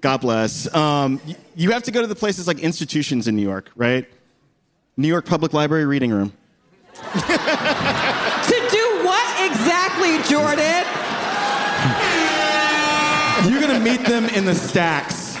[0.00, 1.20] God bless, um,
[1.54, 4.06] you have to go to the places like institutions in New York, right?
[4.96, 6.32] New York Public Library reading room.
[6.94, 10.84] to do what exactly, Jordan?
[13.50, 15.34] You're gonna meet them in the stacks.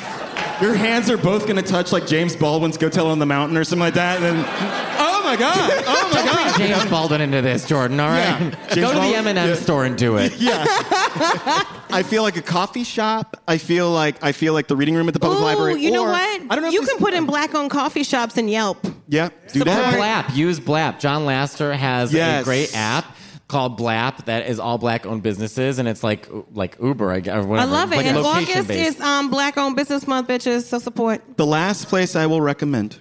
[0.60, 3.64] Your hands are both gonna touch like James Baldwin's "Go Tell on the Mountain" or
[3.64, 4.22] something like that.
[4.22, 4.93] And then,
[5.34, 6.56] my god, oh my god.
[6.56, 8.00] bring James Baldwin into this, Jordan.
[8.00, 8.50] All right, Yeah.
[8.50, 9.54] go James to the Baldwin- M&M yeah.
[9.54, 10.32] store and do it.
[10.38, 10.64] Yeah.
[11.90, 13.36] I feel like a coffee shop.
[13.46, 15.80] I feel like I feel like the reading room at the public Ooh, library.
[15.80, 16.18] you know or- what?
[16.18, 16.68] I don't know.
[16.68, 18.78] if You this- can put in black-owned coffee shops and Yelp.
[19.08, 20.26] Yeah, do Or that.
[20.28, 20.36] Blap.
[20.36, 20.98] Use Blap.
[20.98, 22.42] John Laster has Yes.
[22.42, 23.04] a great app
[23.46, 27.34] called Blap that is all black-owned businesses, and it's like like Uber, I guess.
[27.36, 27.70] Or I whatever.
[27.72, 27.96] love it.
[27.96, 28.96] Like and August location-based.
[28.98, 30.64] is um, Black-owned business month, bitches.
[30.64, 31.22] So support.
[31.36, 32.98] The last place I will recommend.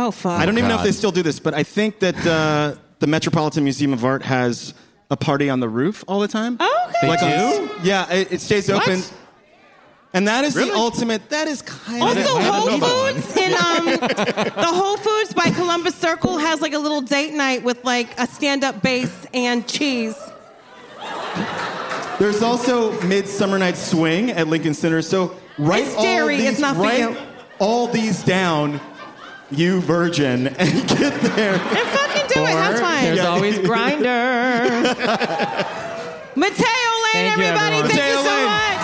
[0.00, 0.38] Oh fuck.
[0.40, 3.06] I don't even know if they still do this, but I think that uh, the
[3.06, 4.74] Metropolitan Museum of Art has
[5.10, 6.56] a party on the roof all the time.
[6.60, 7.08] Oh, okay.
[7.08, 7.26] Like do?
[7.26, 8.82] on- yeah, it, it stays What?
[8.88, 9.02] open.
[10.14, 10.70] And that is Really?
[10.70, 11.28] the ultimate.
[11.30, 12.26] That is kind Also, of.
[12.26, 13.84] I don't Whole Foods in um,
[14.56, 18.26] the Whole Foods by Columbus Circle has like a little date night with like a
[18.26, 20.16] stand-up bass and cheese.
[22.18, 25.02] There's also Midsummer Night Swing at Lincoln Center.
[25.02, 27.16] So write It's all dairy, these, it's not for write you.
[27.60, 28.80] all these down,
[29.50, 31.54] you virgin, and get there.
[31.54, 32.48] And fucking do it.
[32.48, 33.02] Have Or fun.
[33.02, 34.04] There's always Grindr.
[36.36, 37.76] Matteo Lane, Thank everybody.
[37.76, 37.88] everyone.
[37.88, 38.44] Thank Matteo you so Lane.
[38.46, 38.78] much.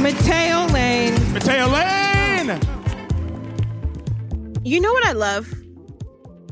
[0.00, 1.14] Matteo Lane.
[1.32, 2.58] Matteo Lane.
[4.64, 5.52] You know what I love?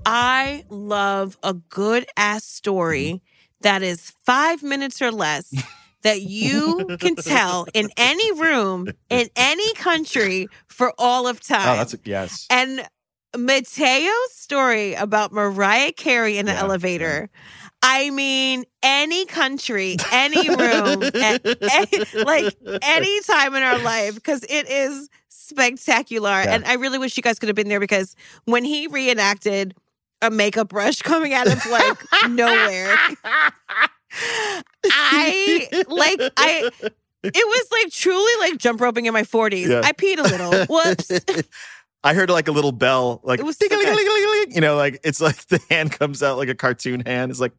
[0.05, 3.22] I love a good ass story
[3.62, 5.53] that is five minutes or less
[6.03, 11.68] that you can tell in any room in any country for all of oh, time.
[11.68, 12.46] Oh, that's a, yes.
[12.51, 12.86] And
[13.36, 17.30] Matteo's story about Mariah Carey in the Yeah, elevator.
[17.82, 21.44] I mean, any country, any room, at
[22.14, 26.30] like any time in our life, because it is spectacular.
[26.30, 26.55] Yeah.
[26.55, 29.74] And I really wish you guys could have been there because when he reenacted
[30.22, 32.96] a makeup brush coming out of like nowhere,
[34.84, 36.70] I like I.
[37.24, 39.66] It was like truly like jump roping in my 40s.
[39.68, 39.80] Yeah.
[39.84, 40.66] I peed a little.
[40.68, 41.10] Whoops.
[42.04, 43.66] I heard like a little bell, like It so
[44.54, 47.30] you know, like it's like the hand comes out like a cartoon hand.
[47.32, 47.52] It's like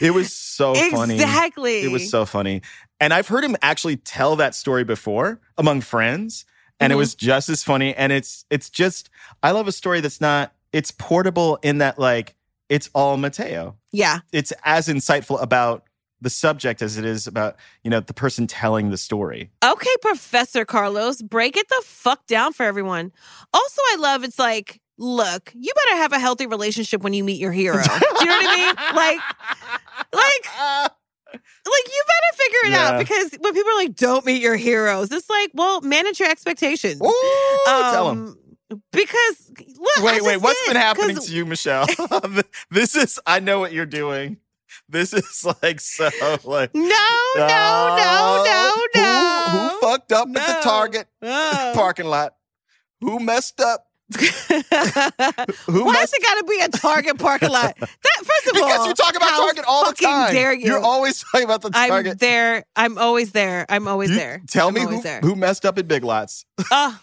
[0.00, 1.14] it was so funny.
[1.14, 1.82] Exactly.
[1.82, 2.62] It was so funny,
[3.00, 6.46] and I've heard him actually tell that story before among friends,
[6.80, 7.00] and it Mhm.
[7.00, 7.94] was just as funny.
[7.94, 9.10] And it's it's just
[9.42, 12.34] I love a story that's not it's portable in that like
[12.68, 13.76] it's all Matteo.
[13.92, 14.20] Yeah.
[14.32, 15.84] It's as insightful about
[16.20, 19.50] the subject as it is about you know the person telling the story.
[19.64, 23.12] Okay, Professor Carlos, break it the fuck down for everyone.
[23.54, 27.40] Also, I love it's like, look, you better have a healthy relationship when you meet
[27.40, 27.82] your hero.
[27.82, 27.90] Do
[28.20, 28.74] you know what I mean?
[28.94, 29.20] Like,
[30.12, 30.92] like,
[31.32, 35.12] like you better figure it out because when people are like, don't meet your heroes,
[35.12, 37.00] it's like, well, manage your expectations.
[37.02, 38.36] Ooh, tell um, him.
[38.92, 41.86] Because look, Wait, wait, what's did, been happening to you, Michelle?
[42.70, 44.36] this is, I know what you're doing.
[44.88, 46.10] This is like so
[46.44, 46.74] like.
[46.74, 49.44] No, no, no, no, no.
[49.50, 51.72] Who, who fucked up at the Target No.
[51.74, 52.34] parking lot?
[53.00, 53.86] Who messed up?
[54.18, 57.76] Who Why messed it got to be a Target parking lot?
[57.78, 57.88] That
[58.18, 60.32] first of all, Because you talk about Target all the time.
[60.32, 60.66] Dare you?
[60.66, 62.12] You're always talking about the Target.
[62.12, 62.64] I'm there.
[62.76, 63.66] I'm always there.
[63.68, 64.42] I'm always You- there.
[64.48, 65.20] Tell I'm me who, there.
[65.20, 66.44] who messed up at Big Lots.
[66.70, 66.98] Oh,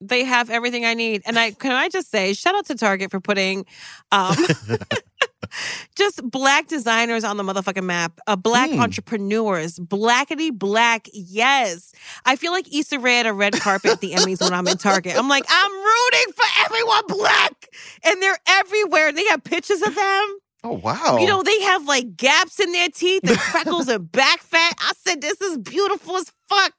[0.00, 1.22] they have everything I need.
[1.26, 3.66] And I can I just say, shout out to Target for putting
[4.12, 4.36] um
[5.96, 8.18] just black designers on the motherfucking map.
[8.26, 8.80] Uh, black Mm.
[8.80, 9.78] entrepreneurs.
[9.78, 11.08] Blackety black.
[11.12, 11.92] Yes.
[12.24, 14.76] I feel like Issa Rae at a red carpet at the Emmys when I'm in
[14.76, 15.16] Target.
[15.16, 17.68] I'm like, I'm rooting for everyone black.
[18.04, 19.12] And they're everywhere.
[19.12, 20.36] They have pictures of them.
[20.64, 21.18] Oh wow!
[21.20, 24.74] You know, they have like gaps in their teeth and freckles and back fat.
[24.80, 26.72] I said, this is beautiful as fuck.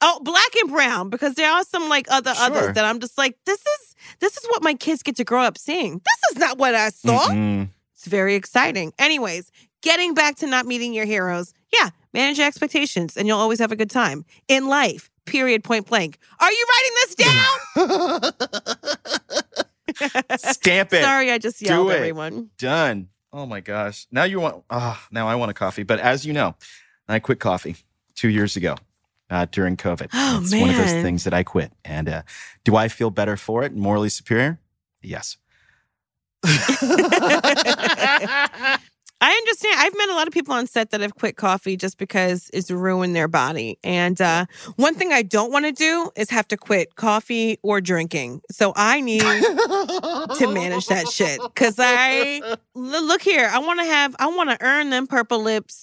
[0.00, 2.44] Oh, black and brown, because there are some like other Sure.
[2.46, 5.42] others that I'm just like, this is this is what my kids get to grow
[5.42, 5.94] up seeing.
[6.04, 7.28] This is not what I saw.
[7.28, 7.68] Mm-mm.
[7.94, 8.92] It's very exciting.
[8.98, 9.50] Anyways,
[9.82, 11.54] getting back to not meeting your heroes.
[11.72, 15.10] Yeah, manage your expectations and you'll always have a good time in life.
[15.26, 15.64] Period.
[15.64, 16.18] Point blank.
[16.38, 18.32] Are you writing this down?
[20.38, 21.02] Stamp it.
[21.02, 21.96] Sorry, I just yelled it.
[21.96, 22.50] everyone.
[22.58, 23.08] Done.
[23.32, 24.06] Oh my gosh.
[24.10, 24.64] Now you want.
[24.70, 25.82] Ah, now I want a coffee.
[25.82, 26.54] But as you know,
[27.08, 27.76] I quit coffee
[28.14, 28.76] two years ago
[29.34, 30.10] uh, during COVID.
[30.14, 31.72] Oh, it's one of those things that I quit.
[31.84, 32.22] And uh,
[32.64, 33.74] do I feel better for it?
[33.74, 34.58] Morally superior?
[35.02, 35.36] Yes.
[39.20, 39.76] I understand.
[39.78, 42.70] I've met a lot of people on set that have quit coffee just because it's
[42.70, 43.78] ruined their body.
[43.82, 44.46] And uh,
[44.76, 48.42] one thing I don't want to do is have to quit coffee or drinking.
[48.50, 51.40] So I need to manage that shit.
[51.54, 55.80] Cause I look here, I want to have, I want to earn them purple lips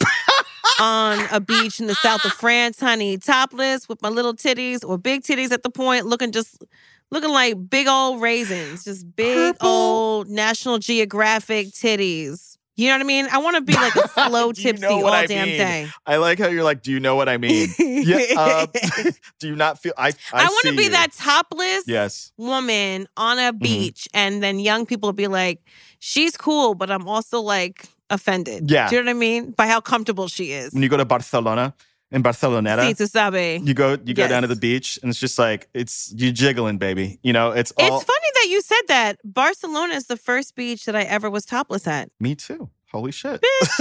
[0.79, 4.97] on a beach in the south of France, honey, topless with my little titties or
[4.97, 6.63] big titties at the point, looking just
[7.11, 9.67] looking like big old raisins, just big Purple?
[9.67, 12.50] old National Geographic titties.
[12.81, 13.27] You know what I mean?
[13.31, 15.57] I want to be like a slow tipsy all I damn mean?
[15.57, 15.87] day.
[16.05, 17.69] I like how you're like, do you know what I mean?
[17.77, 18.17] yeah.
[18.37, 18.65] Uh,
[19.39, 19.93] do you not feel?
[19.97, 20.07] I.
[20.07, 20.89] I, I, want to be you.
[20.89, 22.31] that topless Yes.
[22.37, 23.47] woman on Mm-hmm.
[23.47, 25.61] a beach, and then young people be like,
[25.99, 28.69] "She's cool," but I'm also like offended.
[28.71, 28.89] Yeah.
[28.89, 29.51] do you know what I mean?
[29.51, 30.73] By how comfortable she is.
[30.73, 31.73] When you go to Barcelona
[32.11, 33.65] in Barceloneta, Sí, tú sabes.
[33.65, 36.77] you go you go down to the beach and it's just like it's you jiggling,
[36.77, 37.19] baby.
[37.23, 39.17] You know, it's all It's funny that you said that.
[39.23, 42.09] Barcelona is the first beach that I ever was topless at.
[42.19, 42.69] me too.
[42.91, 43.39] Holy shit.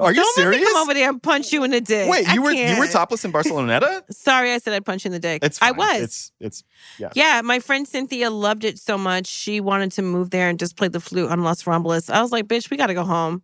[0.00, 0.64] Are you Don't serious?
[0.72, 2.10] come over there and punch you in the dick.
[2.10, 2.90] Wait, you were you were can't.
[2.90, 4.02] topless in Barceloneta?
[4.10, 5.44] Sorry, I said I'd punch you in the dick.
[5.44, 6.02] It's I was.
[6.02, 6.64] It's it's
[6.98, 7.10] yeah.
[7.14, 9.26] Yeah, my friend Cynthia loved it so much.
[9.28, 12.10] She wanted to move there and just play the flute on Los Rombolus.
[12.12, 13.42] I was like, bitch, we got to go home.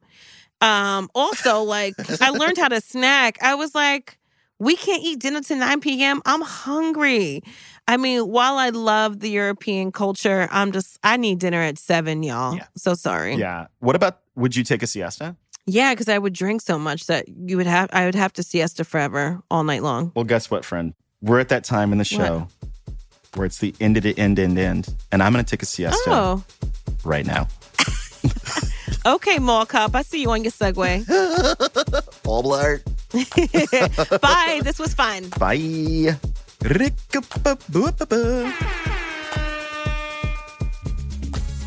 [0.61, 3.39] Um, also, like, I learned how to snack.
[3.43, 4.19] I was like,
[4.59, 6.23] we can't eat dinner till 9 p.m.
[6.25, 7.43] I'm hungry.
[7.89, 12.23] I mean, while I love the European culture, I'm just, I need dinner at seven,
[12.23, 12.57] y'all.
[12.57, 12.67] Yeah.
[12.77, 13.37] So sorry.
[13.37, 13.67] Yeah.
[13.81, 15.37] What about would you take a siesta?
[15.67, 18.43] Yeah, because I would drink so much that you would have, I would have to
[18.43, 20.13] siesta forever all night long.
[20.15, 20.95] Well, guess what, friend?
[21.23, 22.49] We're at that time in the show
[23.35, 26.45] where it's the end to end end end, and I'm gonna take a siesta Oh,
[27.05, 27.49] right now.
[29.15, 29.95] Okay, mall cop.
[29.95, 31.05] I see you on your Segway.
[32.27, 32.81] All blur.
[34.21, 34.61] Bye.
[34.63, 35.29] This was fun.
[35.39, 36.17] Bye.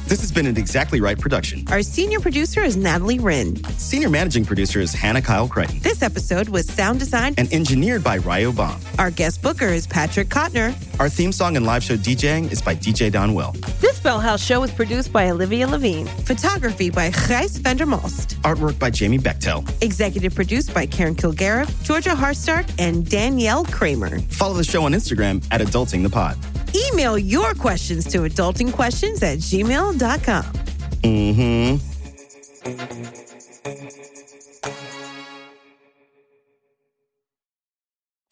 [0.09, 1.63] This has been an Exactly Right production.
[1.69, 3.63] Our senior producer is Natalie Wren.
[3.77, 5.77] Senior managing producer is Hannah Kyle Crichton.
[5.83, 8.81] This episode was sound designed And engineered by Ryo Baum.
[8.97, 10.73] Our guest booker is Patrick Kotner.
[10.99, 13.51] Our theme song and live show DJing is by DJ Don Will.
[13.81, 16.07] This Bell House show is produced by Olivia Levine.
[16.07, 18.35] Photography by Gijs Vandermost.
[18.41, 19.63] Artwork by Jamie Bechtel.
[19.83, 24.17] Executive produced by Karen Kilgariff, Georgia Hardstark, and Danielle Kramer.
[24.21, 26.35] Follow the show on Instagram at Adulting the Pod.
[26.75, 30.43] Email your questions to adultingquestions at gmail.com.
[31.03, 31.89] Mm-hmm.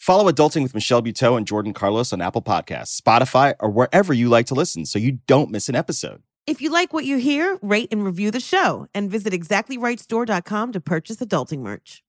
[0.07, 4.29] Follow Adulting with Michelle Buteau and Jordan Carlos on Apple Podcasts, Spotify, or wherever you
[4.29, 6.23] like to listen so you don't miss an episode.
[6.45, 10.79] If you like what you hear, rate and review the show and visit exactlyrightstore.com to
[10.79, 12.03] purchase adulting merch.